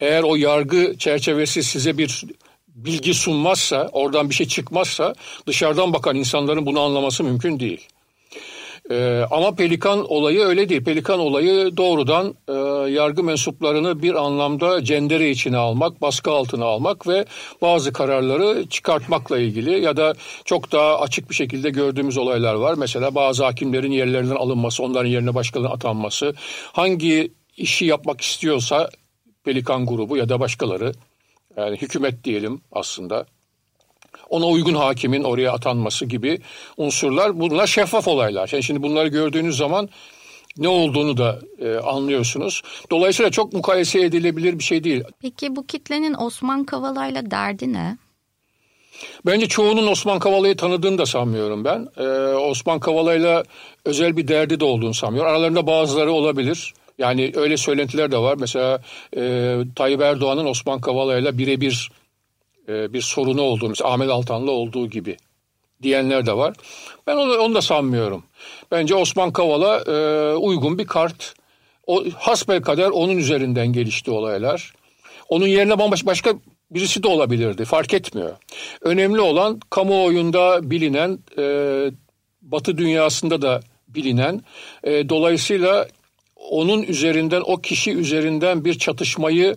eğer 0.00 0.22
o 0.22 0.36
yargı 0.36 0.94
çerçevesi 0.98 1.62
size 1.62 1.98
bir 1.98 2.24
bilgi 2.68 3.14
sunmazsa, 3.14 3.88
oradan 3.92 4.30
bir 4.30 4.34
şey 4.34 4.48
çıkmazsa 4.48 5.14
dışarıdan 5.46 5.92
bakan 5.92 6.16
insanların 6.16 6.66
bunu 6.66 6.80
anlaması 6.80 7.24
mümkün 7.24 7.60
değil. 7.60 7.88
Ee, 8.90 9.24
ama 9.30 9.54
Pelikan 9.54 10.12
olayı 10.12 10.40
öyle 10.40 10.68
değil. 10.68 10.84
Pelikan 10.84 11.18
olayı 11.18 11.76
doğrudan 11.76 12.34
e, 12.48 12.52
yargı 12.90 13.22
mensuplarını 13.22 14.02
bir 14.02 14.14
anlamda 14.14 14.84
cendere 14.84 15.30
içine 15.30 15.56
almak, 15.56 16.00
baskı 16.02 16.30
altına 16.30 16.64
almak 16.64 17.08
ve 17.08 17.24
bazı 17.62 17.92
kararları 17.92 18.68
çıkartmakla 18.68 19.38
ilgili 19.38 19.80
ya 19.80 19.96
da 19.96 20.14
çok 20.44 20.72
daha 20.72 21.00
açık 21.00 21.30
bir 21.30 21.34
şekilde 21.34 21.70
gördüğümüz 21.70 22.16
olaylar 22.16 22.54
var. 22.54 22.74
Mesela 22.78 23.14
bazı 23.14 23.44
hakimlerin 23.44 23.92
yerlerinden 23.92 24.36
alınması, 24.36 24.82
onların 24.82 25.10
yerine 25.10 25.34
başkalarının 25.34 25.74
atanması, 25.74 26.34
hangi 26.72 27.32
işi 27.56 27.84
yapmak 27.84 28.20
istiyorsa 28.20 28.90
Pelikan 29.44 29.86
grubu 29.86 30.16
ya 30.16 30.28
da 30.28 30.40
başkaları 30.40 30.92
yani 31.56 31.76
hükümet 31.76 32.24
diyelim 32.24 32.60
aslında 32.72 33.26
ona 34.32 34.46
uygun 34.46 34.74
hakimin 34.74 35.24
oraya 35.24 35.52
atanması 35.52 36.06
gibi 36.06 36.40
unsurlar 36.76 37.40
bunlar 37.40 37.66
şeffaf 37.66 38.08
olaylar. 38.08 38.50
Yani 38.52 38.62
şimdi 38.62 38.82
bunları 38.82 39.08
gördüğünüz 39.08 39.56
zaman 39.56 39.88
ne 40.58 40.68
olduğunu 40.68 41.16
da 41.16 41.38
e, 41.58 41.74
anlıyorsunuz. 41.74 42.62
Dolayısıyla 42.90 43.30
çok 43.30 43.52
mukayese 43.52 44.00
edilebilir 44.00 44.58
bir 44.58 44.64
şey 44.64 44.84
değil. 44.84 45.04
Peki 45.20 45.56
bu 45.56 45.66
kitlenin 45.66 46.14
Osman 46.14 46.64
Kavala'yla 46.64 47.30
derdi 47.30 47.72
ne? 47.72 47.96
Bence 49.26 49.48
çoğunun 49.48 49.86
Osman 49.86 50.18
Kavala'yı 50.18 50.56
tanıdığını 50.56 50.98
da 50.98 51.06
sanmıyorum 51.06 51.64
ben. 51.64 51.88
Ee, 51.96 52.34
Osman 52.34 52.80
Kavala'yla 52.80 53.42
özel 53.84 54.16
bir 54.16 54.28
derdi 54.28 54.60
de 54.60 54.64
olduğunu 54.64 54.94
sanmıyorum. 54.94 55.32
Aralarında 55.32 55.66
bazıları 55.66 56.12
olabilir. 56.12 56.74
Yani 56.98 57.32
öyle 57.34 57.56
söylentiler 57.56 58.12
de 58.12 58.18
var. 58.18 58.36
Mesela 58.40 58.82
e, 59.16 59.54
Tayyip 59.76 60.00
Erdoğan'ın 60.00 60.46
Osman 60.46 60.80
Kavala'yla 60.80 61.38
birebir 61.38 61.90
bir 62.68 63.00
sorunu 63.00 63.42
olduğunu, 63.42 63.72
Ahmet 63.84 64.10
Altan'la 64.10 64.50
olduğu 64.50 64.90
gibi 64.90 65.16
diyenler 65.82 66.26
de 66.26 66.36
var. 66.36 66.54
Ben 67.06 67.16
onu, 67.16 67.36
onu 67.38 67.54
da 67.54 67.62
sanmıyorum. 67.62 68.24
Bence 68.70 68.94
Osman 68.94 69.32
Kavala 69.32 69.78
e, 69.78 70.36
uygun 70.36 70.78
bir 70.78 70.86
kart. 70.86 71.34
O, 71.86 72.04
hasbel 72.14 72.62
kader 72.62 72.88
onun 72.88 73.16
üzerinden 73.16 73.72
gelişti 73.72 74.10
olaylar. 74.10 74.72
Onun 75.28 75.46
yerine 75.46 75.78
bambaşka 75.78 76.06
başka 76.06 76.34
birisi 76.70 77.02
de 77.02 77.08
olabilirdi. 77.08 77.64
Fark 77.64 77.94
etmiyor. 77.94 78.36
Önemli 78.80 79.20
olan 79.20 79.60
kamuoyunda 79.70 80.70
bilinen, 80.70 81.18
e, 81.38 81.44
Batı 82.42 82.78
dünyasında 82.78 83.42
da 83.42 83.60
bilinen, 83.88 84.42
e, 84.84 85.08
dolayısıyla 85.08 85.88
onun 86.50 86.82
üzerinden, 86.82 87.42
o 87.46 87.56
kişi 87.56 87.92
üzerinden 87.92 88.64
bir 88.64 88.78
çatışmayı 88.78 89.56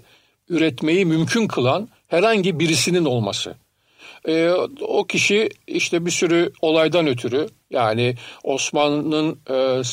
üretmeyi 0.50 1.06
mümkün 1.06 1.48
kılan 1.48 1.90
herhangi 2.16 2.60
birisinin 2.60 3.06
olması. 3.06 3.56
E, 4.28 4.50
o 4.82 5.04
kişi 5.04 5.50
işte 5.68 6.06
bir 6.06 6.12
sürü 6.12 6.52
olaydan 6.62 7.08
ötürü 7.08 7.48
yani 7.70 8.16
Osmanlı'nın 8.44 9.40
e, 9.50 9.84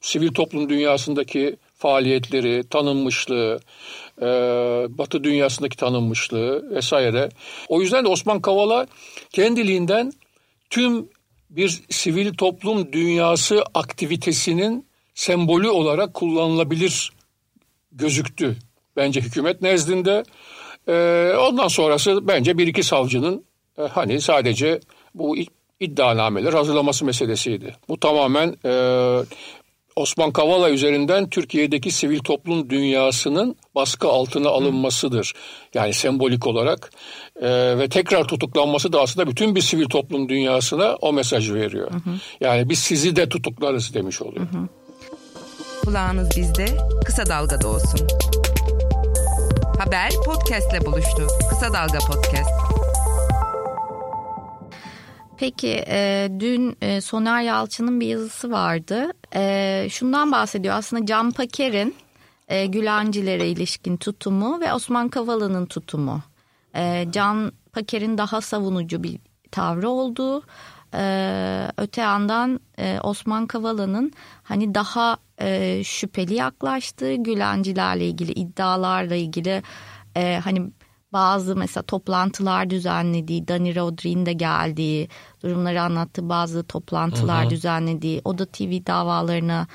sivil 0.00 0.32
toplum 0.32 0.68
dünyasındaki 0.68 1.56
faaliyetleri, 1.74 2.68
tanınmışlığı, 2.68 3.60
e, 4.22 4.26
Batı 4.98 5.24
dünyasındaki 5.24 5.76
tanınmışlığı 5.76 6.70
vesaire. 6.70 7.28
O 7.68 7.80
yüzden 7.80 8.04
de 8.04 8.08
Osman 8.08 8.40
Kavala 8.40 8.86
kendiliğinden 9.32 10.12
tüm 10.70 11.08
bir 11.50 11.82
sivil 11.90 12.34
toplum 12.34 12.92
dünyası 12.92 13.64
aktivitesinin 13.74 14.86
sembolü 15.14 15.68
olarak 15.68 16.14
kullanılabilir 16.14 17.12
gözüktü. 17.92 18.56
Bence 18.96 19.20
hükümet 19.20 19.62
nezdinde 19.62 20.24
ondan 21.38 21.68
sonrası 21.68 22.28
bence 22.28 22.58
bir 22.58 22.66
iki 22.66 22.82
savcının 22.82 23.44
e, 23.78 23.82
hani 23.82 24.20
sadece 24.20 24.80
bu 25.14 25.36
iddianameler 25.80 26.52
hazırlaması 26.52 27.04
meselesiydi. 27.04 27.76
Bu 27.88 28.00
tamamen 28.00 28.56
e, 28.64 28.72
Osman 29.96 30.32
Kavala 30.32 30.70
üzerinden 30.70 31.30
Türkiye'deki 31.30 31.90
sivil 31.90 32.18
toplum 32.18 32.70
dünyasının 32.70 33.56
baskı 33.74 34.08
altına 34.08 34.48
alınmasıdır. 34.48 35.34
Yani 35.74 35.94
sembolik 35.94 36.46
olarak 36.46 36.90
e, 37.40 37.78
ve 37.78 37.88
tekrar 37.88 38.24
tutuklanması 38.24 38.92
da 38.92 39.00
aslında 39.00 39.30
bütün 39.30 39.54
bir 39.54 39.60
sivil 39.60 39.86
toplum 39.86 40.28
dünyasına 40.28 40.96
o 41.00 41.12
mesajı 41.12 41.54
veriyor. 41.54 41.90
Hı 41.90 41.96
hı. 41.96 42.14
Yani 42.40 42.68
biz 42.68 42.78
sizi 42.78 43.16
de 43.16 43.28
tutuklarız 43.28 43.94
demiş 43.94 44.22
oluyor. 44.22 44.46
Hı 44.52 44.58
hı. 44.58 44.68
Kulağınız 45.84 46.36
bizde, 46.36 46.66
kısa 47.04 47.26
dalgada 47.26 47.68
olsun. 47.68 48.00
Haber 49.78 50.10
podcastle 50.26 50.86
buluştu. 50.86 51.26
Kısa 51.50 51.72
Dalga 51.72 51.98
Podcast. 51.98 52.50
Peki 55.36 55.84
e, 55.88 56.28
dün 56.40 56.76
e, 56.82 57.00
Soner 57.00 57.42
Yalçın'ın 57.42 58.00
bir 58.00 58.06
yazısı 58.06 58.50
vardı. 58.50 59.12
E, 59.34 59.86
şundan 59.90 60.32
bahsediyor 60.32 60.74
aslında 60.74 61.06
Can 61.06 61.30
Paker'in 61.30 61.94
e, 62.48 62.66
Gülencilere 62.66 63.48
ilişkin 63.48 63.96
tutumu 63.96 64.60
ve 64.60 64.72
Osman 64.72 65.08
Kavala'nın 65.08 65.66
tutumu. 65.66 66.22
E, 66.76 67.06
Can 67.10 67.52
Paker'in 67.72 68.18
daha 68.18 68.40
savunucu 68.40 69.02
bir 69.02 69.18
tavrı 69.50 69.88
olduğu 69.88 70.42
ee, 70.94 71.70
öte 71.76 72.00
yandan 72.00 72.60
e, 72.78 72.98
Osman 73.02 73.46
Kavala'nın 73.46 74.12
hani 74.42 74.74
daha 74.74 75.16
e, 75.40 75.84
şüpheli 75.84 76.34
yaklaştığı 76.34 77.14
Gülencilerle 77.14 78.08
ilgili 78.08 78.32
iddialarla 78.32 79.14
ilgili 79.14 79.62
e, 80.16 80.40
hani 80.44 80.70
bazı 81.12 81.56
mesela 81.56 81.82
toplantılar 81.82 82.70
düzenlediği, 82.70 83.48
Dani 83.48 83.76
Rodri'nin 83.76 84.26
de 84.26 84.32
geldiği, 84.32 85.08
durumları 85.42 85.82
anlattığı 85.82 86.28
bazı 86.28 86.64
toplantılar 86.64 87.42
Hı-hı. 87.42 87.50
düzenlediği, 87.50 88.20
o 88.24 88.38
da 88.38 88.46
TV 88.46 88.86
davalarına, 88.86 89.66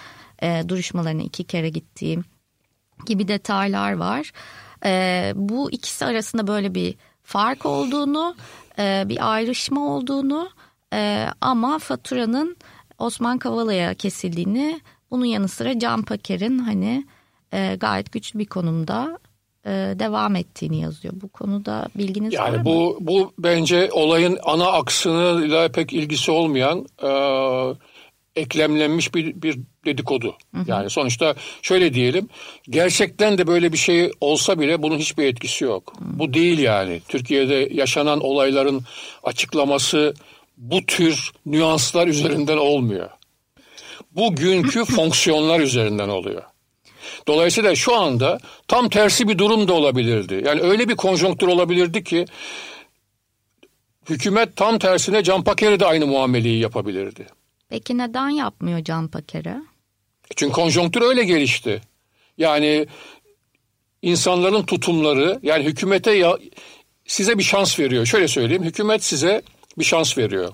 e, 0.42 0.64
duruşmalarına 0.70 1.22
iki 1.22 1.44
kere 1.44 1.70
gittiği 1.70 2.20
gibi 3.06 3.28
detaylar 3.28 3.94
var. 3.94 4.32
E, 4.86 5.34
bu 5.36 5.72
ikisi 5.72 6.06
arasında 6.06 6.48
böyle 6.48 6.76
bir 6.76 6.96
fark 7.24 7.66
olduğunu, 7.66 8.36
e, 8.80 9.04
bir 9.08 9.34
ayrışma 9.34 9.82
olduğunu 9.82 10.50
e, 10.94 11.28
ama 11.42 11.80
faturanın 11.80 12.58
Osman 13.00 13.38
Kavala'ya 13.38 13.94
kesildiğini 13.94 14.82
bunun 15.12 15.26
yanı 15.26 15.48
sıra 15.48 15.80
Can 15.80 16.02
Paker'in 16.02 16.60
hani 16.60 17.06
e, 17.54 17.76
gayet 17.80 18.12
güçlü 18.12 18.40
bir 18.40 18.46
konumda 18.46 19.20
e, 19.66 19.70
devam 20.00 20.36
ettiğini 20.36 20.82
yazıyor. 20.82 21.14
Bu 21.18 21.28
konuda 21.28 21.88
bilginiz 21.96 22.34
yani 22.34 22.58
var 22.58 22.66
bu, 22.66 22.94
mı? 22.94 22.98
Bu 23.00 23.34
bence 23.40 23.90
olayın 23.92 24.40
ana 24.44 24.68
aksınıyla 24.68 25.72
pek 25.72 25.94
ilgisi 25.94 26.32
olmayan 26.32 26.86
e, 27.04 27.12
eklemlenmiş 28.36 29.16
bir, 29.16 29.42
bir 29.42 29.60
dedikodu. 29.86 30.36
Hı 30.56 30.62
hı. 30.62 30.64
Yani 30.68 30.90
sonuçta 30.90 31.36
şöyle 31.62 31.94
diyelim 31.94 32.30
gerçekten 32.70 33.38
de 33.38 33.48
böyle 33.48 33.74
bir 33.74 33.78
şey 33.78 34.12
olsa 34.22 34.60
bile 34.60 34.82
bunun 34.82 34.98
hiçbir 34.98 35.26
etkisi 35.26 35.64
yok. 35.64 35.94
Hı. 36.00 36.20
Bu 36.20 36.34
değil 36.34 36.60
yani. 36.60 37.02
Türkiye'de 37.08 37.70
yaşanan 37.72 38.20
olayların 38.20 38.82
açıklaması 39.24 40.14
bu 40.60 40.86
tür 40.86 41.32
nüanslar 41.46 42.08
üzerinden 42.08 42.58
olmuyor. 42.58 43.10
Bugünkü 44.12 44.86
fonksiyonlar 44.96 45.60
üzerinden 45.60 46.10
oluyor. 46.10 46.44
Dolayısıyla 47.28 47.76
şu 47.76 47.96
anda 47.96 48.40
tam 48.68 48.90
tersi 48.90 49.28
bir 49.28 49.38
durum 49.38 49.68
da 49.68 49.74
olabilirdi. 49.74 50.42
Yani 50.46 50.62
öyle 50.62 50.90
bir 50.90 50.96
konjonktür 50.96 51.48
olabilirdi 51.48 52.04
ki 52.04 52.26
hükümet 54.10 54.56
tam 54.56 54.80
tersine 54.80 55.24
Can 55.24 55.44
Paker'e 55.44 55.80
de 55.80 55.86
aynı 55.86 56.08
muameleyi 56.08 56.60
yapabilirdi. 56.60 57.28
Peki 57.70 57.98
neden 57.98 58.30
yapmıyor 58.30 58.84
Can 58.84 59.08
Paker'e? 59.08 59.58
Çünkü 60.36 60.54
konjonktür 60.54 61.02
öyle 61.02 61.24
gelişti. 61.24 61.82
Yani 62.38 62.88
insanların 64.02 64.64
tutumları 64.64 65.40
yani 65.44 65.64
hükümete 65.64 66.12
ya, 66.12 66.38
size 67.06 67.38
bir 67.38 67.44
şans 67.44 67.80
veriyor. 67.80 68.06
Şöyle 68.06 68.28
söyleyeyim 68.28 68.64
hükümet 68.64 69.04
size 69.04 69.42
bir 69.80 69.84
şans 69.84 70.18
veriyor. 70.18 70.54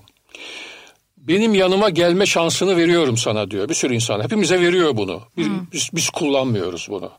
Benim 1.16 1.54
yanıma 1.54 1.90
gelme 1.90 2.26
şansını 2.26 2.76
veriyorum 2.76 3.16
sana 3.16 3.50
diyor 3.50 3.68
bir 3.68 3.74
sürü 3.74 3.94
insan. 3.94 4.22
Hepimize 4.22 4.60
veriyor 4.60 4.96
bunu. 4.96 5.22
Biz, 5.36 5.46
biz, 5.72 5.90
biz 5.92 6.10
kullanmıyoruz 6.10 6.86
bunu. 6.90 7.10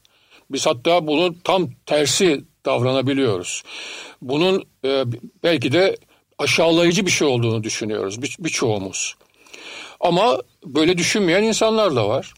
Biz 0.52 0.66
hatta 0.66 1.08
bunu 1.08 1.36
tam 1.44 1.70
tersi 1.86 2.44
davranabiliyoruz. 2.66 3.64
Bunun 4.22 4.66
e, 4.86 5.04
belki 5.44 5.72
de 5.72 5.98
aşağılayıcı 6.38 7.06
bir 7.06 7.12
şey 7.12 7.28
olduğunu 7.28 7.64
düşünüyoruz 7.64 8.22
bir, 8.22 8.36
birçoğumuz. 8.40 9.16
Ama 10.00 10.42
böyle 10.66 10.98
düşünmeyen 10.98 11.44
insanlar 11.44 11.96
da 11.96 12.10
var. 12.10 12.34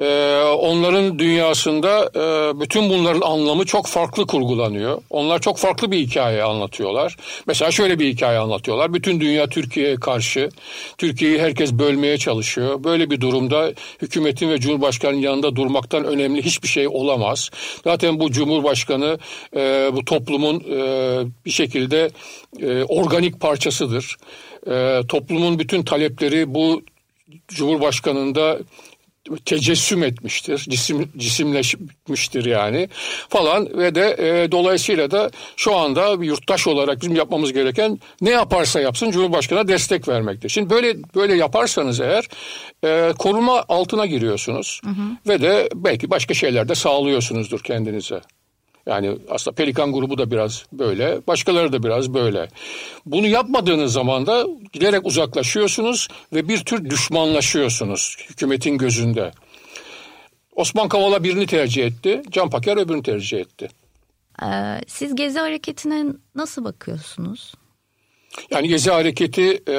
Ee, 0.00 0.42
onların 0.42 1.18
dünyasında 1.18 2.10
e, 2.14 2.60
bütün 2.60 2.90
bunların 2.90 3.20
anlamı 3.20 3.66
çok 3.66 3.86
farklı 3.86 4.26
kurgulanıyor. 4.26 5.02
Onlar 5.10 5.40
çok 5.40 5.58
farklı 5.58 5.90
bir 5.90 5.98
hikaye 5.98 6.42
anlatıyorlar. 6.42 7.16
Mesela 7.46 7.70
şöyle 7.70 7.98
bir 7.98 8.08
hikaye 8.08 8.38
anlatıyorlar. 8.38 8.94
Bütün 8.94 9.20
dünya 9.20 9.48
Türkiye'ye 9.48 9.96
karşı. 9.96 10.48
Türkiye'yi 10.98 11.38
herkes 11.38 11.72
bölmeye 11.72 12.18
çalışıyor. 12.18 12.84
Böyle 12.84 13.10
bir 13.10 13.20
durumda 13.20 13.72
hükümetin 14.02 14.50
ve 14.50 14.58
Cumhurbaşkanı'nın 14.58 15.20
yanında 15.20 15.56
durmaktan 15.56 16.04
önemli 16.04 16.42
hiçbir 16.42 16.68
şey 16.68 16.88
olamaz. 16.88 17.50
Zaten 17.84 18.20
bu 18.20 18.32
Cumhurbaşkanı 18.32 19.18
e, 19.56 19.90
bu 19.92 20.04
toplumun 20.04 20.60
e, 20.60 20.76
bir 21.46 21.50
şekilde 21.50 22.10
e, 22.60 22.84
organik 22.84 23.40
parçasıdır. 23.40 24.16
E, 24.70 25.00
toplumun 25.08 25.58
bütün 25.58 25.82
talepleri 25.82 26.54
bu 26.54 26.82
Cumhurbaşkanı'nda 27.48 28.58
tecessüm 29.44 30.02
etmiştir, 30.02 30.66
cisim 30.68 31.10
cisimleşmiştir 31.16 32.44
yani 32.44 32.88
falan 33.28 33.78
ve 33.78 33.94
de 33.94 34.16
e, 34.18 34.52
dolayısıyla 34.52 35.10
da 35.10 35.30
şu 35.56 35.76
anda 35.76 36.20
bir 36.20 36.26
yurttaş 36.26 36.66
olarak 36.66 37.00
bizim 37.00 37.16
yapmamız 37.16 37.52
gereken 37.52 37.98
ne 38.20 38.30
yaparsa 38.30 38.80
yapsın 38.80 39.10
Cumhurbaşkanı'na 39.10 39.68
destek 39.68 40.08
vermektir. 40.08 40.48
Şimdi 40.48 40.70
böyle 40.70 40.96
böyle 41.14 41.34
yaparsanız 41.34 42.00
eğer 42.00 42.28
e, 42.84 43.12
koruma 43.18 43.64
altına 43.68 44.06
giriyorsunuz 44.06 44.80
hı 44.84 44.90
hı. 44.90 45.02
ve 45.28 45.42
de 45.42 45.68
belki 45.74 46.10
başka 46.10 46.34
şeyler 46.34 46.68
de 46.68 46.74
sağlıyorsunuzdur 46.74 47.60
kendinize. 47.60 48.20
Yani 48.86 49.18
aslında 49.30 49.54
Pelikan 49.54 49.92
grubu 49.92 50.18
da 50.18 50.30
biraz 50.30 50.64
böyle, 50.72 51.20
başkaları 51.26 51.72
da 51.72 51.82
biraz 51.82 52.14
böyle. 52.14 52.48
Bunu 53.06 53.26
yapmadığınız 53.26 53.92
zaman 53.92 54.26
da 54.26 54.46
giderek 54.72 55.06
uzaklaşıyorsunuz 55.06 56.08
ve 56.32 56.48
bir 56.48 56.64
tür 56.64 56.90
düşmanlaşıyorsunuz 56.90 58.16
hükümetin 58.30 58.78
gözünde. 58.78 59.32
Osman 60.56 60.88
Kavala 60.88 61.24
birini 61.24 61.46
tercih 61.46 61.86
etti, 61.86 62.22
Can 62.30 62.50
Paker 62.50 62.76
öbürünü 62.76 63.02
tercih 63.02 63.38
etti. 63.38 63.68
Ee, 64.42 64.46
siz 64.86 65.14
Gezi 65.14 65.38
Hareketi'ne 65.38 66.04
nasıl 66.34 66.64
bakıyorsunuz? 66.64 67.54
Yani 68.50 68.68
Gezi 68.68 68.90
Hareketi 68.90 69.62
e, 69.68 69.74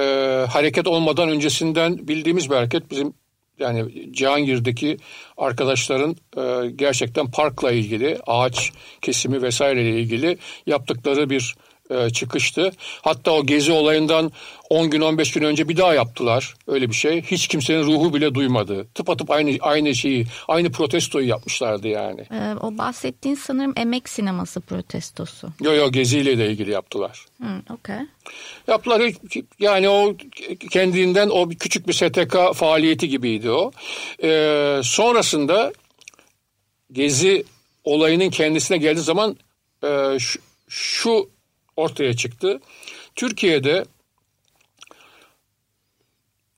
hareket 0.49 0.87
olmadan 0.87 1.29
öncesinden 1.29 2.07
bildiğimiz 2.07 2.49
bir 2.49 2.55
hareket. 2.55 2.91
Bizim 2.91 3.13
yani 3.61 4.11
Cihangir'deki 4.13 4.97
arkadaşların 5.37 6.15
e, 6.37 6.71
gerçekten 6.71 7.31
parkla 7.31 7.71
ilgili, 7.71 8.19
ağaç 8.27 8.71
kesimi 9.01 9.41
vesaireyle 9.41 9.99
ilgili 9.99 10.37
yaptıkları 10.65 11.29
bir 11.29 11.55
e, 11.91 12.09
çıkıştı. 12.09 12.71
Hatta 13.01 13.31
o 13.31 13.45
gezi 13.45 13.71
olayından 13.71 14.31
10 14.69 14.89
gün 14.89 15.01
15 15.01 15.31
gün 15.31 15.43
önce 15.43 15.69
bir 15.69 15.77
daha 15.77 15.93
yaptılar 15.93 16.53
öyle 16.67 16.89
bir 16.89 16.95
şey. 16.95 17.21
Hiç 17.21 17.47
kimsenin 17.47 17.83
ruhu 17.83 18.13
bile 18.13 18.33
duymadı. 18.35 18.87
Tıpatıp 18.95 19.31
aynı 19.31 19.57
aynı 19.61 19.95
şeyi, 19.95 20.25
aynı 20.47 20.71
protestoyu 20.71 21.27
yapmışlardı 21.27 21.87
yani. 21.87 22.21
Ee, 22.31 22.55
o 22.61 22.77
bahsettiğin 22.77 23.35
sanırım 23.35 23.73
emek 23.77 24.09
sineması 24.09 24.61
protestosu. 24.61 25.49
Yok 25.61 25.75
yok 25.77 25.93
geziyle 25.93 26.37
de 26.37 26.51
ilgili 26.51 26.71
yaptılar. 26.71 27.25
Hmm, 27.37 27.59
okay. 27.69 27.99
Yaptılar 28.67 29.11
yani 29.59 29.89
o 29.89 30.15
kendinden 30.71 31.29
o 31.29 31.49
küçük 31.49 31.87
bir 31.87 31.93
STK 31.93 32.37
faaliyeti 32.55 33.09
gibiydi 33.09 33.49
o. 33.49 33.71
Ee, 34.23 34.81
sonrasında 34.83 35.73
gezi 36.91 37.45
olayının 37.83 38.29
kendisine 38.29 38.77
geldiği 38.77 39.01
zaman 39.01 39.37
e, 39.83 40.19
şu, 40.19 40.39
şu 40.67 41.29
ortaya 41.81 42.15
çıktı. 42.15 42.59
Türkiye'de 43.15 43.85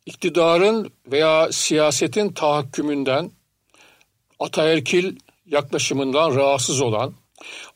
iktidarın 0.06 0.92
veya 1.08 1.52
siyasetin 1.52 2.34
tahakkümünden, 2.34 3.32
ataerkil 4.40 5.16
yaklaşımından 5.46 6.36
rahatsız 6.36 6.82
olan 6.82 7.14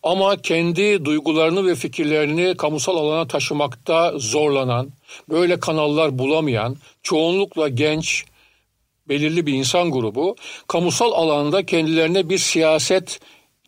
ama 0.04 0.42
kendi 0.42 1.06
duygularını 1.06 1.68
ve 1.68 1.76
fikirlerini 1.76 2.58
kamusal 2.58 2.98
alana 2.98 3.28
taşımakta 3.28 4.14
zorlanan, 4.18 4.92
böyle 5.30 5.60
kanallar 5.60 6.20
bulamayan, 6.20 6.78
çoğunlukla 7.04 7.70
genç, 7.70 8.26
belirli 9.10 9.46
bir 9.46 9.54
insan 9.54 9.92
grubu 9.92 10.36
kamusal 10.68 11.12
alanda 11.12 11.66
kendilerine 11.66 12.30
bir 12.30 12.38
siyaset 12.38 13.20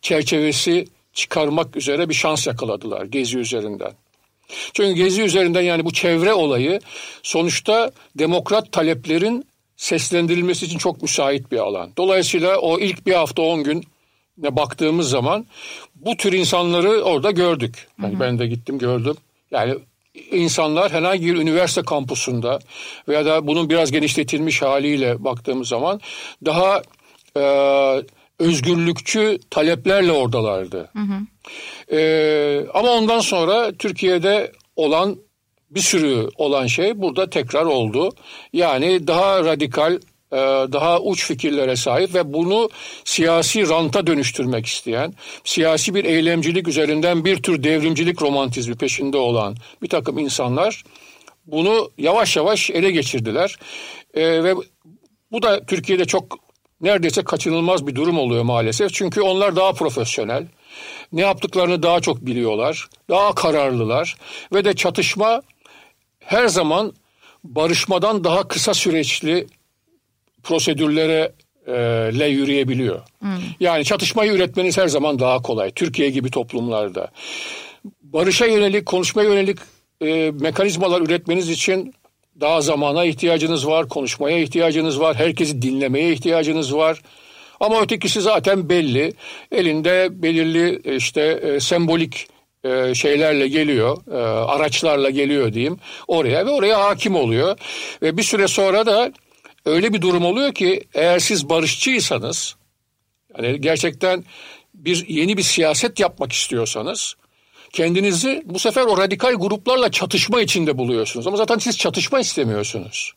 çerçevesi 0.02 0.88
çıkarmak 1.20 1.76
üzere 1.76 2.10
bir 2.10 2.14
şans 2.14 2.48
yakaladılar 2.48 3.06
Gezi 3.06 3.38
üzerinden. 3.38 3.92
Çünkü 4.74 5.04
Gezi 5.04 5.22
üzerinden 5.22 5.62
yani 5.62 5.86
bu 5.86 5.94
çevre 5.94 6.34
olayı 6.34 6.80
sonuçta 7.24 7.92
demokrat 8.16 8.72
taleplerin 8.72 9.46
seslendirilmesi 9.78 10.66
için 10.66 10.78
çok 10.78 11.02
müsait 11.02 11.52
bir 11.52 11.58
alan. 11.58 11.92
Dolayısıyla 11.98 12.58
o 12.58 12.80
ilk 12.80 13.06
bir 13.06 13.14
hafta 13.14 13.42
on 13.42 13.64
gün 13.64 13.84
baktığımız 14.38 15.10
zaman 15.10 15.46
bu 15.96 16.18
tür 16.18 16.34
insanları 16.34 17.02
orada 17.02 17.32
gördük. 17.32 17.88
Yani 18.04 18.20
ben 18.20 18.40
de 18.40 18.48
gittim 18.48 18.78
gördüm. 18.80 19.16
Yani 19.52 19.76
insanlar 20.32 20.92
herhangi 20.92 21.26
bir 21.26 21.36
üniversite 21.36 21.82
kampusunda 21.82 22.60
veya 23.08 23.26
da 23.26 23.48
bunun 23.48 23.70
biraz 23.70 23.92
genişletilmiş 23.92 24.62
haliyle 24.62 25.24
baktığımız 25.24 25.68
zaman 25.68 26.02
daha 26.46 26.82
e, 27.38 27.44
özgürlükçü 28.40 29.40
taleplerle 29.50 30.12
oradalardı. 30.12 30.90
Hı 30.94 31.00
hı. 31.00 31.20
Ee, 31.96 32.66
ama 32.74 32.90
ondan 32.90 33.20
sonra 33.20 33.72
Türkiye'de 33.72 34.52
olan 34.76 35.18
bir 35.72 35.80
sürü 35.80 36.30
olan 36.36 36.68
şey 36.68 37.02
burada 37.02 37.30
tekrar 37.30 37.66
oldu. 37.66 38.10
Yani 38.54 39.08
daha 39.08 39.46
radikal, 39.46 39.94
e, 40.32 40.38
daha 40.72 41.00
uç 41.00 41.26
fikirlere 41.26 41.76
sahip 41.76 42.16
ve 42.16 42.34
bunu 42.34 42.70
siyasi 43.04 43.70
ranta 43.70 44.08
dönüştürmek 44.08 44.66
isteyen, 44.66 45.14
siyasi 45.44 45.96
bir 45.96 46.06
eylemcilik 46.06 46.68
üzerinden 46.68 47.26
bir 47.26 47.44
tür 47.44 47.64
devrimcilik 47.64 48.22
romantizmi 48.22 48.76
peşinde 48.76 49.18
olan 49.18 49.56
bir 49.82 49.90
takım 49.90 50.18
insanlar 50.18 50.84
bunu 51.46 51.92
yavaş 51.98 52.38
yavaş 52.38 52.70
ele 52.70 52.92
geçirdiler. 52.92 53.56
E, 54.14 54.44
ve 54.44 54.56
bu 55.32 55.42
da 55.42 55.66
Türkiye'de 55.66 56.06
çok 56.06 56.49
neredeyse 56.82 57.24
kaçınılmaz 57.24 57.88
bir 57.88 57.96
durum 57.96 58.20
oluyor 58.20 58.44
maalesef. 58.44 58.94
Çünkü 58.94 59.22
onlar 59.22 59.56
daha 59.56 59.74
profesyonel. 59.74 60.48
Ne 61.12 61.22
yaptıklarını 61.22 61.84
daha 61.84 62.00
çok 62.00 62.26
biliyorlar. 62.26 62.88
Daha 63.10 63.36
kararlılar. 63.36 64.18
Ve 64.54 64.66
de 64.66 64.74
çatışma 64.74 65.42
her 66.20 66.48
zaman 66.48 66.94
barışmadan 67.44 68.24
daha 68.24 68.48
kısa 68.48 68.74
süreçli 68.74 69.48
prosedürlere 70.44 71.32
e, 71.68 71.74
le 72.20 72.28
yürüyebiliyor. 72.28 73.02
Hmm. 73.20 73.30
Yani 73.60 73.86
çatışmayı 73.86 74.32
üretmeniz 74.32 74.78
her 74.78 74.88
zaman 74.88 75.20
daha 75.20 75.42
kolay. 75.42 75.72
Türkiye 75.72 76.10
gibi 76.10 76.32
toplumlarda. 76.32 77.12
Barışa 78.02 78.46
yönelik, 78.46 78.86
konuşmaya 78.86 79.30
yönelik 79.30 79.60
e, 80.02 80.32
mekanizmalar 80.32 81.02
üretmeniz 81.02 81.50
için 81.50 81.94
daha 82.42 82.62
zamana 82.62 83.06
ihtiyacınız 83.06 83.68
var, 83.68 83.90
konuşmaya 83.90 84.40
ihtiyacınız 84.40 85.00
var, 85.00 85.16
herkesi 85.16 85.62
dinlemeye 85.62 86.14
ihtiyacınız 86.14 86.76
var. 86.76 87.02
Ama 87.60 87.82
ötekisi 87.82 88.22
zaten 88.22 88.70
belli. 88.70 89.14
Elinde 89.52 90.08
belirli 90.12 90.96
işte 90.96 91.22
e, 91.22 91.60
sembolik 91.60 92.28
e, 92.64 92.96
şeylerle 92.96 93.48
geliyor, 93.48 93.98
e, 94.12 94.18
araçlarla 94.52 95.10
geliyor 95.10 95.54
diyeyim 95.54 95.78
oraya 96.08 96.46
ve 96.46 96.50
oraya 96.50 96.80
hakim 96.80 97.16
oluyor. 97.16 97.58
Ve 98.02 98.18
bir 98.18 98.24
süre 98.24 98.48
sonra 98.48 98.86
da 98.86 99.12
öyle 99.66 99.94
bir 99.94 100.02
durum 100.02 100.26
oluyor 100.26 100.54
ki 100.54 100.84
eğer 100.94 101.20
siz 101.20 101.50
barışçıysanız, 101.50 102.56
yani 103.38 103.62
gerçekten 103.62 104.24
bir 104.74 105.08
yeni 105.08 105.38
bir 105.38 105.44
siyaset 105.44 106.00
yapmak 106.00 106.32
istiyorsanız 106.32 107.16
kendinizi 107.74 108.44
bu 108.46 108.60
sefer 108.60 108.86
o 108.86 108.98
radikal 108.98 109.34
gruplarla 109.34 109.92
çatışma 109.92 110.42
içinde 110.42 110.78
buluyorsunuz. 110.78 111.28
Ama 111.28 111.38
zaten 111.38 111.58
siz 111.58 111.78
çatışma 111.78 112.20
istemiyorsunuz. 112.20 113.14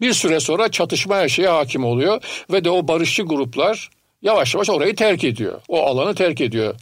Bir 0.00 0.12
süre 0.12 0.40
sonra 0.40 0.70
çatışma 0.70 1.16
her 1.16 1.28
şeye 1.28 1.48
hakim 1.48 1.84
oluyor 1.84 2.44
ve 2.52 2.64
de 2.64 2.70
o 2.70 2.88
barışçı 2.88 3.22
gruplar 3.22 3.90
yavaş 4.22 4.54
yavaş 4.54 4.70
orayı 4.70 4.96
terk 4.96 5.24
ediyor. 5.24 5.60
O 5.68 5.82
alanı 5.82 6.14
terk 6.14 6.40
ediyor. 6.40 6.74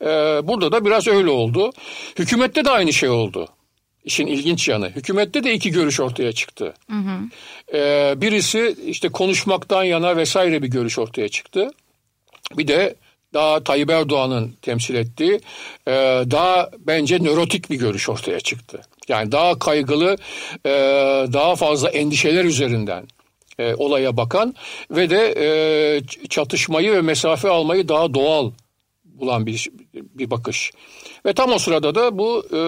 E, 0.00 0.06
burada 0.48 0.72
da 0.72 0.84
biraz 0.84 1.08
öyle 1.08 1.30
oldu. 1.30 1.72
Hükümette 2.18 2.64
de 2.64 2.70
aynı 2.70 2.92
şey 2.92 3.08
oldu. 3.08 3.48
İşin 4.06 4.26
ilginç 4.26 4.68
yanı. 4.68 4.90
Hükümette 4.90 5.44
de 5.44 5.54
iki 5.54 5.70
görüş 5.70 6.00
ortaya 6.00 6.32
çıktı. 6.32 6.74
Hı 6.90 6.96
hı. 6.96 7.18
Ee, 7.74 8.14
birisi 8.16 8.76
işte 8.86 9.08
konuşmaktan 9.08 9.84
yana 9.84 10.16
vesaire 10.16 10.62
bir 10.62 10.68
görüş 10.68 10.98
ortaya 10.98 11.28
çıktı. 11.28 11.70
Bir 12.56 12.68
de 12.68 12.94
daha 13.36 13.64
Tayyip 13.64 13.90
Erdoğan'ın 13.90 14.54
temsil 14.62 14.94
ettiği 14.94 15.40
e, 15.86 15.92
daha 16.30 16.70
bence 16.78 17.18
nörotik 17.18 17.70
bir 17.70 17.76
görüş 17.76 18.08
ortaya 18.08 18.40
çıktı. 18.40 18.80
Yani 19.08 19.32
daha 19.32 19.58
kaygılı, 19.58 20.16
e, 20.66 20.70
daha 21.32 21.56
fazla 21.56 21.88
endişeler 21.88 22.44
üzerinden 22.44 23.04
e, 23.58 23.74
olaya 23.74 24.16
bakan 24.16 24.54
ve 24.90 25.10
de 25.10 25.34
e, 25.36 25.48
çatışmayı 26.28 26.92
ve 26.92 27.00
mesafe 27.00 27.48
almayı 27.48 27.88
daha 27.88 28.14
doğal 28.14 28.50
bulan 29.04 29.46
bir 29.46 29.68
bir 29.94 30.30
bakış. 30.30 30.72
Ve 31.26 31.32
tam 31.32 31.52
o 31.52 31.58
sırada 31.58 31.94
da 31.94 32.18
bu 32.18 32.46
e, 32.52 32.60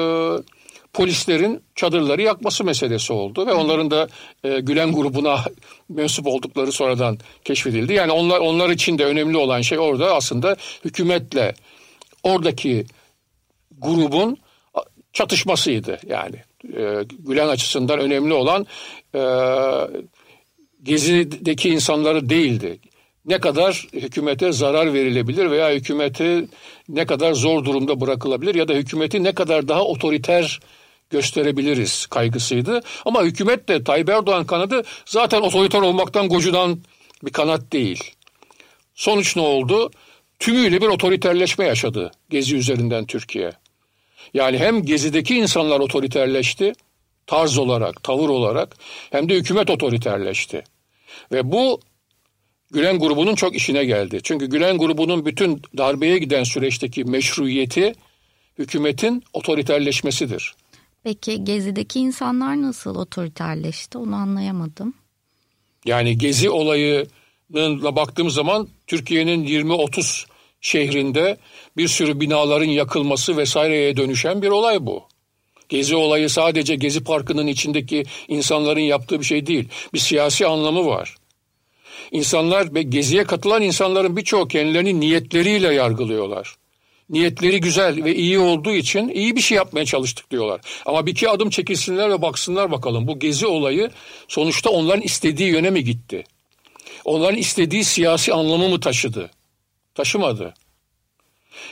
polislerin 0.99 1.63
çadırları 1.75 2.23
yakması 2.23 2.65
meselesi 2.65 3.13
oldu 3.13 3.47
ve 3.47 3.53
onların 3.53 3.91
da 3.91 4.09
e, 4.45 4.61
Gülen 4.61 4.93
grubuna 4.93 5.45
mensup 5.89 6.27
oldukları 6.27 6.73
sonradan 6.73 7.19
keşfedildi. 7.45 7.93
Yani 7.93 8.13
onlar 8.13 8.39
onlar 8.39 8.71
için 8.71 8.99
de 8.99 9.05
önemli 9.05 9.37
olan 9.37 9.61
şey 9.61 9.79
orada 9.79 10.15
aslında 10.15 10.57
hükümetle 10.85 11.55
oradaki 12.23 12.87
grubun 13.79 14.39
çatışmasıydı 15.13 15.99
yani. 16.07 16.37
E, 16.65 17.05
Gülen 17.19 17.49
açısından 17.49 17.99
önemli 17.99 18.35
olan 18.35 18.67
e, 19.15 19.23
Gezi'deki 20.83 21.69
insanları 21.69 22.29
değildi. 22.29 22.79
Ne 23.27 23.39
kadar 23.39 23.87
hükümete 23.93 24.53
zarar 24.53 24.95
verilebilir 24.95 25.51
veya 25.51 25.71
hükümeti 25.71 26.49
ne 26.89 27.07
kadar 27.07 27.33
zor 27.33 27.65
durumda 27.65 28.01
bırakılabilir 28.01 28.55
ya 28.55 28.69
da 28.69 28.73
hükümeti 28.73 29.25
ne 29.25 29.33
kadar 29.33 29.69
daha 29.69 29.85
otoriter 29.85 30.61
gösterebiliriz 31.11 32.07
kaygısıydı. 32.07 32.81
Ama 33.05 33.23
hükümet 33.23 33.69
de 33.69 33.85
Tayyip 33.85 34.09
Erdoğan 34.09 34.47
kanadı 34.47 34.83
zaten 35.07 35.41
otoriter 35.41 35.81
olmaktan 35.81 36.29
gocudan 36.29 36.81
bir 37.25 37.33
kanat 37.33 37.73
değil. 37.73 38.15
Sonuç 38.95 39.37
ne 39.37 39.43
oldu? 39.43 39.91
Tümüyle 40.39 40.81
bir 40.81 40.87
otoriterleşme 40.87 41.65
yaşadı 41.65 42.11
Gezi 42.31 42.57
üzerinden 42.57 43.07
Türkiye. 43.07 43.53
Yani 44.35 44.59
hem 44.59 44.85
Gezi'deki 44.85 45.37
insanlar 45.37 45.81
otoriterleşti, 45.81 46.73
tarz 47.27 47.59
olarak, 47.59 48.03
tavır 48.03 48.29
olarak 48.29 48.77
hem 49.11 49.29
de 49.29 49.35
hükümet 49.35 49.71
otoriterleşti. 49.71 50.65
Ve 51.33 51.53
bu 51.53 51.81
Gülen 52.71 52.99
grubunun 52.99 53.35
çok 53.35 53.57
işine 53.57 53.85
geldi. 53.85 54.21
Çünkü 54.23 54.47
Gülen 54.47 54.79
grubunun 54.79 55.27
bütün 55.27 55.63
darbeye 55.77 56.19
giden 56.19 56.45
süreçteki 56.45 57.05
meşruiyeti 57.05 57.95
hükümetin 58.59 59.25
otoriterleşmesidir. 59.33 60.55
Peki 61.09 61.45
Gezi'deki 61.45 62.01
insanlar 62.01 62.63
nasıl 62.63 62.95
otoriterleşti 62.97 63.99
onu 63.99 64.17
anlayamadım. 64.17 64.95
Yani 65.85 66.19
Gezi 66.19 66.51
olayına 66.51 67.97
baktığım 67.97 68.31
zaman 68.31 68.69
Türkiye'nin 68.87 69.47
20-30 69.47 70.27
şehrinde 70.61 71.37
bir 71.77 71.89
sürü 71.89 72.21
binaların 72.21 72.69
yakılması 72.69 73.37
vesaireye 73.37 73.97
dönüşen 73.97 74.43
bir 74.43 74.49
olay 74.49 74.87
bu. 74.87 75.03
Gezi 75.69 75.97
olayı 75.97 76.31
sadece 76.31 76.75
Gezi 76.75 77.05
Parkı'nın 77.05 77.47
içindeki 77.47 78.05
insanların 78.29 78.81
yaptığı 78.81 79.21
bir 79.21 79.25
şey 79.25 79.47
değil. 79.47 79.69
Bir 79.95 79.99
siyasi 79.99 80.47
anlamı 80.47 80.87
var. 80.87 81.17
İnsanlar 82.11 82.75
ve 82.75 82.83
Gezi'ye 82.83 83.25
katılan 83.25 83.63
insanların 83.63 84.17
birçoğu 84.17 84.49
kendilerini 84.49 85.01
niyetleriyle 85.01 85.75
yargılıyorlar 85.75 86.58
niyetleri 87.11 87.61
güzel 87.61 88.05
ve 88.05 88.15
iyi 88.15 88.39
olduğu 88.39 88.73
için 88.73 89.09
iyi 89.09 89.37
bir 89.37 89.41
şey 89.41 89.57
yapmaya 89.57 89.85
çalıştık 89.85 90.31
diyorlar. 90.31 90.61
Ama 90.87 91.07
bir 91.07 91.13
iki 91.13 91.29
adım 91.29 91.51
çekilsinler 91.51 92.11
ve 92.11 92.23
baksınlar 92.23 92.71
bakalım 92.71 93.07
bu 93.07 93.19
gezi 93.19 93.47
olayı 93.47 93.91
sonuçta 94.29 94.71
onların 94.71 95.03
istediği 95.03 95.49
yöne 95.49 95.71
mi 95.71 95.85
gitti? 95.85 96.25
Onların 97.05 97.39
istediği 97.39 97.85
siyasi 97.85 98.35
anlamı 98.35 98.69
mı 98.69 98.81
taşıdı? 98.81 99.31
Taşımadı. 99.95 100.55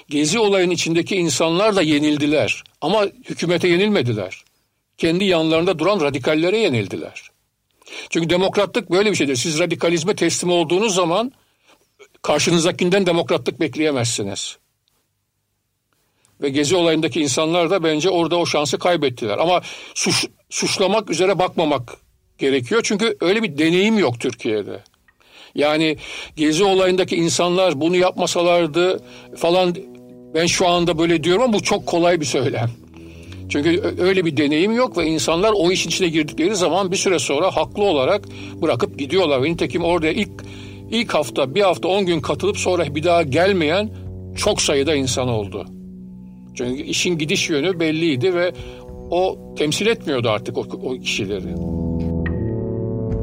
Gezi 0.08 0.38
olayın 0.38 0.70
içindeki 0.70 1.16
insanlar 1.16 1.76
da 1.76 1.82
yenildiler 1.82 2.64
ama 2.80 3.04
hükümete 3.04 3.68
yenilmediler. 3.68 4.44
Kendi 4.98 5.24
yanlarında 5.24 5.78
duran 5.78 6.00
radikallere 6.00 6.58
yenildiler. 6.58 7.30
Çünkü 8.10 8.30
demokratlık 8.30 8.90
böyle 8.90 9.10
bir 9.10 9.16
şeydir. 9.16 9.36
Siz 9.36 9.58
radikalizme 9.58 10.16
teslim 10.16 10.50
olduğunuz 10.50 10.94
zaman 10.94 11.32
karşınızdakinden 12.22 13.06
demokratlık 13.06 13.60
bekleyemezsiniz. 13.60 14.58
Ve 16.42 16.48
Gezi 16.48 16.76
olayındaki 16.76 17.20
insanlar 17.20 17.70
da 17.70 17.84
bence 17.84 18.10
orada 18.10 18.36
o 18.36 18.46
şansı 18.46 18.78
kaybettiler. 18.78 19.38
Ama 19.38 19.60
suç, 19.94 20.26
suçlamak 20.50 21.10
üzere 21.10 21.38
bakmamak 21.38 21.96
gerekiyor. 22.38 22.80
Çünkü 22.84 23.16
öyle 23.20 23.42
bir 23.42 23.58
deneyim 23.58 23.98
yok 23.98 24.20
Türkiye'de. 24.20 24.80
Yani 25.54 25.96
Gezi 26.36 26.64
olayındaki 26.64 27.16
insanlar 27.16 27.80
bunu 27.80 27.96
yapmasalardı 27.96 29.02
falan 29.36 29.76
ben 30.34 30.46
şu 30.46 30.68
anda 30.68 30.98
böyle 30.98 31.24
diyorum 31.24 31.42
ama 31.42 31.52
bu 31.52 31.62
çok 31.62 31.86
kolay 31.86 32.20
bir 32.20 32.26
söylem. 32.26 32.70
Çünkü 33.48 33.94
öyle 33.98 34.24
bir 34.24 34.36
deneyim 34.36 34.72
yok 34.72 34.98
ve 34.98 35.06
insanlar 35.06 35.52
o 35.56 35.70
işin 35.70 35.90
içine 35.90 36.08
girdikleri 36.08 36.56
zaman 36.56 36.92
bir 36.92 36.96
süre 36.96 37.18
sonra 37.18 37.56
haklı 37.56 37.82
olarak 37.82 38.24
bırakıp 38.62 38.98
gidiyorlar. 38.98 39.42
Ve 39.42 39.50
nitekim 39.50 39.84
orada 39.84 40.08
ilk 40.08 40.30
ilk 40.90 41.14
hafta 41.14 41.54
bir 41.54 41.60
hafta 41.60 41.88
on 41.88 42.06
gün 42.06 42.20
katılıp 42.20 42.58
sonra 42.58 42.94
bir 42.94 43.04
daha 43.04 43.22
gelmeyen 43.22 43.90
çok 44.36 44.62
sayıda 44.62 44.94
insan 44.94 45.28
oldu. 45.28 45.75
Çünkü 46.56 46.82
işin 46.82 47.18
gidiş 47.18 47.50
yönü 47.50 47.80
belliydi 47.80 48.34
ve 48.34 48.52
o 49.10 49.38
temsil 49.58 49.86
etmiyordu 49.86 50.30
artık 50.30 50.58
o, 50.58 50.60
o 50.82 50.98
kişileri. 50.98 51.54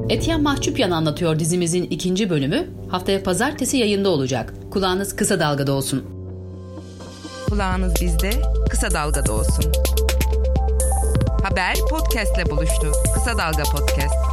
Etyen 0.09 0.41
Mahçupyan 0.41 0.91
anlatıyor 0.91 1.39
dizimizin 1.39 1.83
ikinci 1.83 2.29
bölümü 2.29 2.67
haftaya 2.89 3.23
pazartesi 3.23 3.77
yayında 3.77 4.09
olacak. 4.09 4.53
Kulağınız 4.71 5.15
kısa 5.15 5.39
dalgada 5.39 5.73
olsun. 5.73 6.03
Kulağınız 7.49 8.01
bizde, 8.01 8.29
kısa 8.69 8.91
dalgada 8.91 9.33
olsun. 9.33 9.65
Haber 11.43 11.75
podcastle 11.89 12.49
buluştu. 12.49 12.91
Kısa 13.13 13.37
Dalga 13.37 13.63
Podcast. 13.63 14.32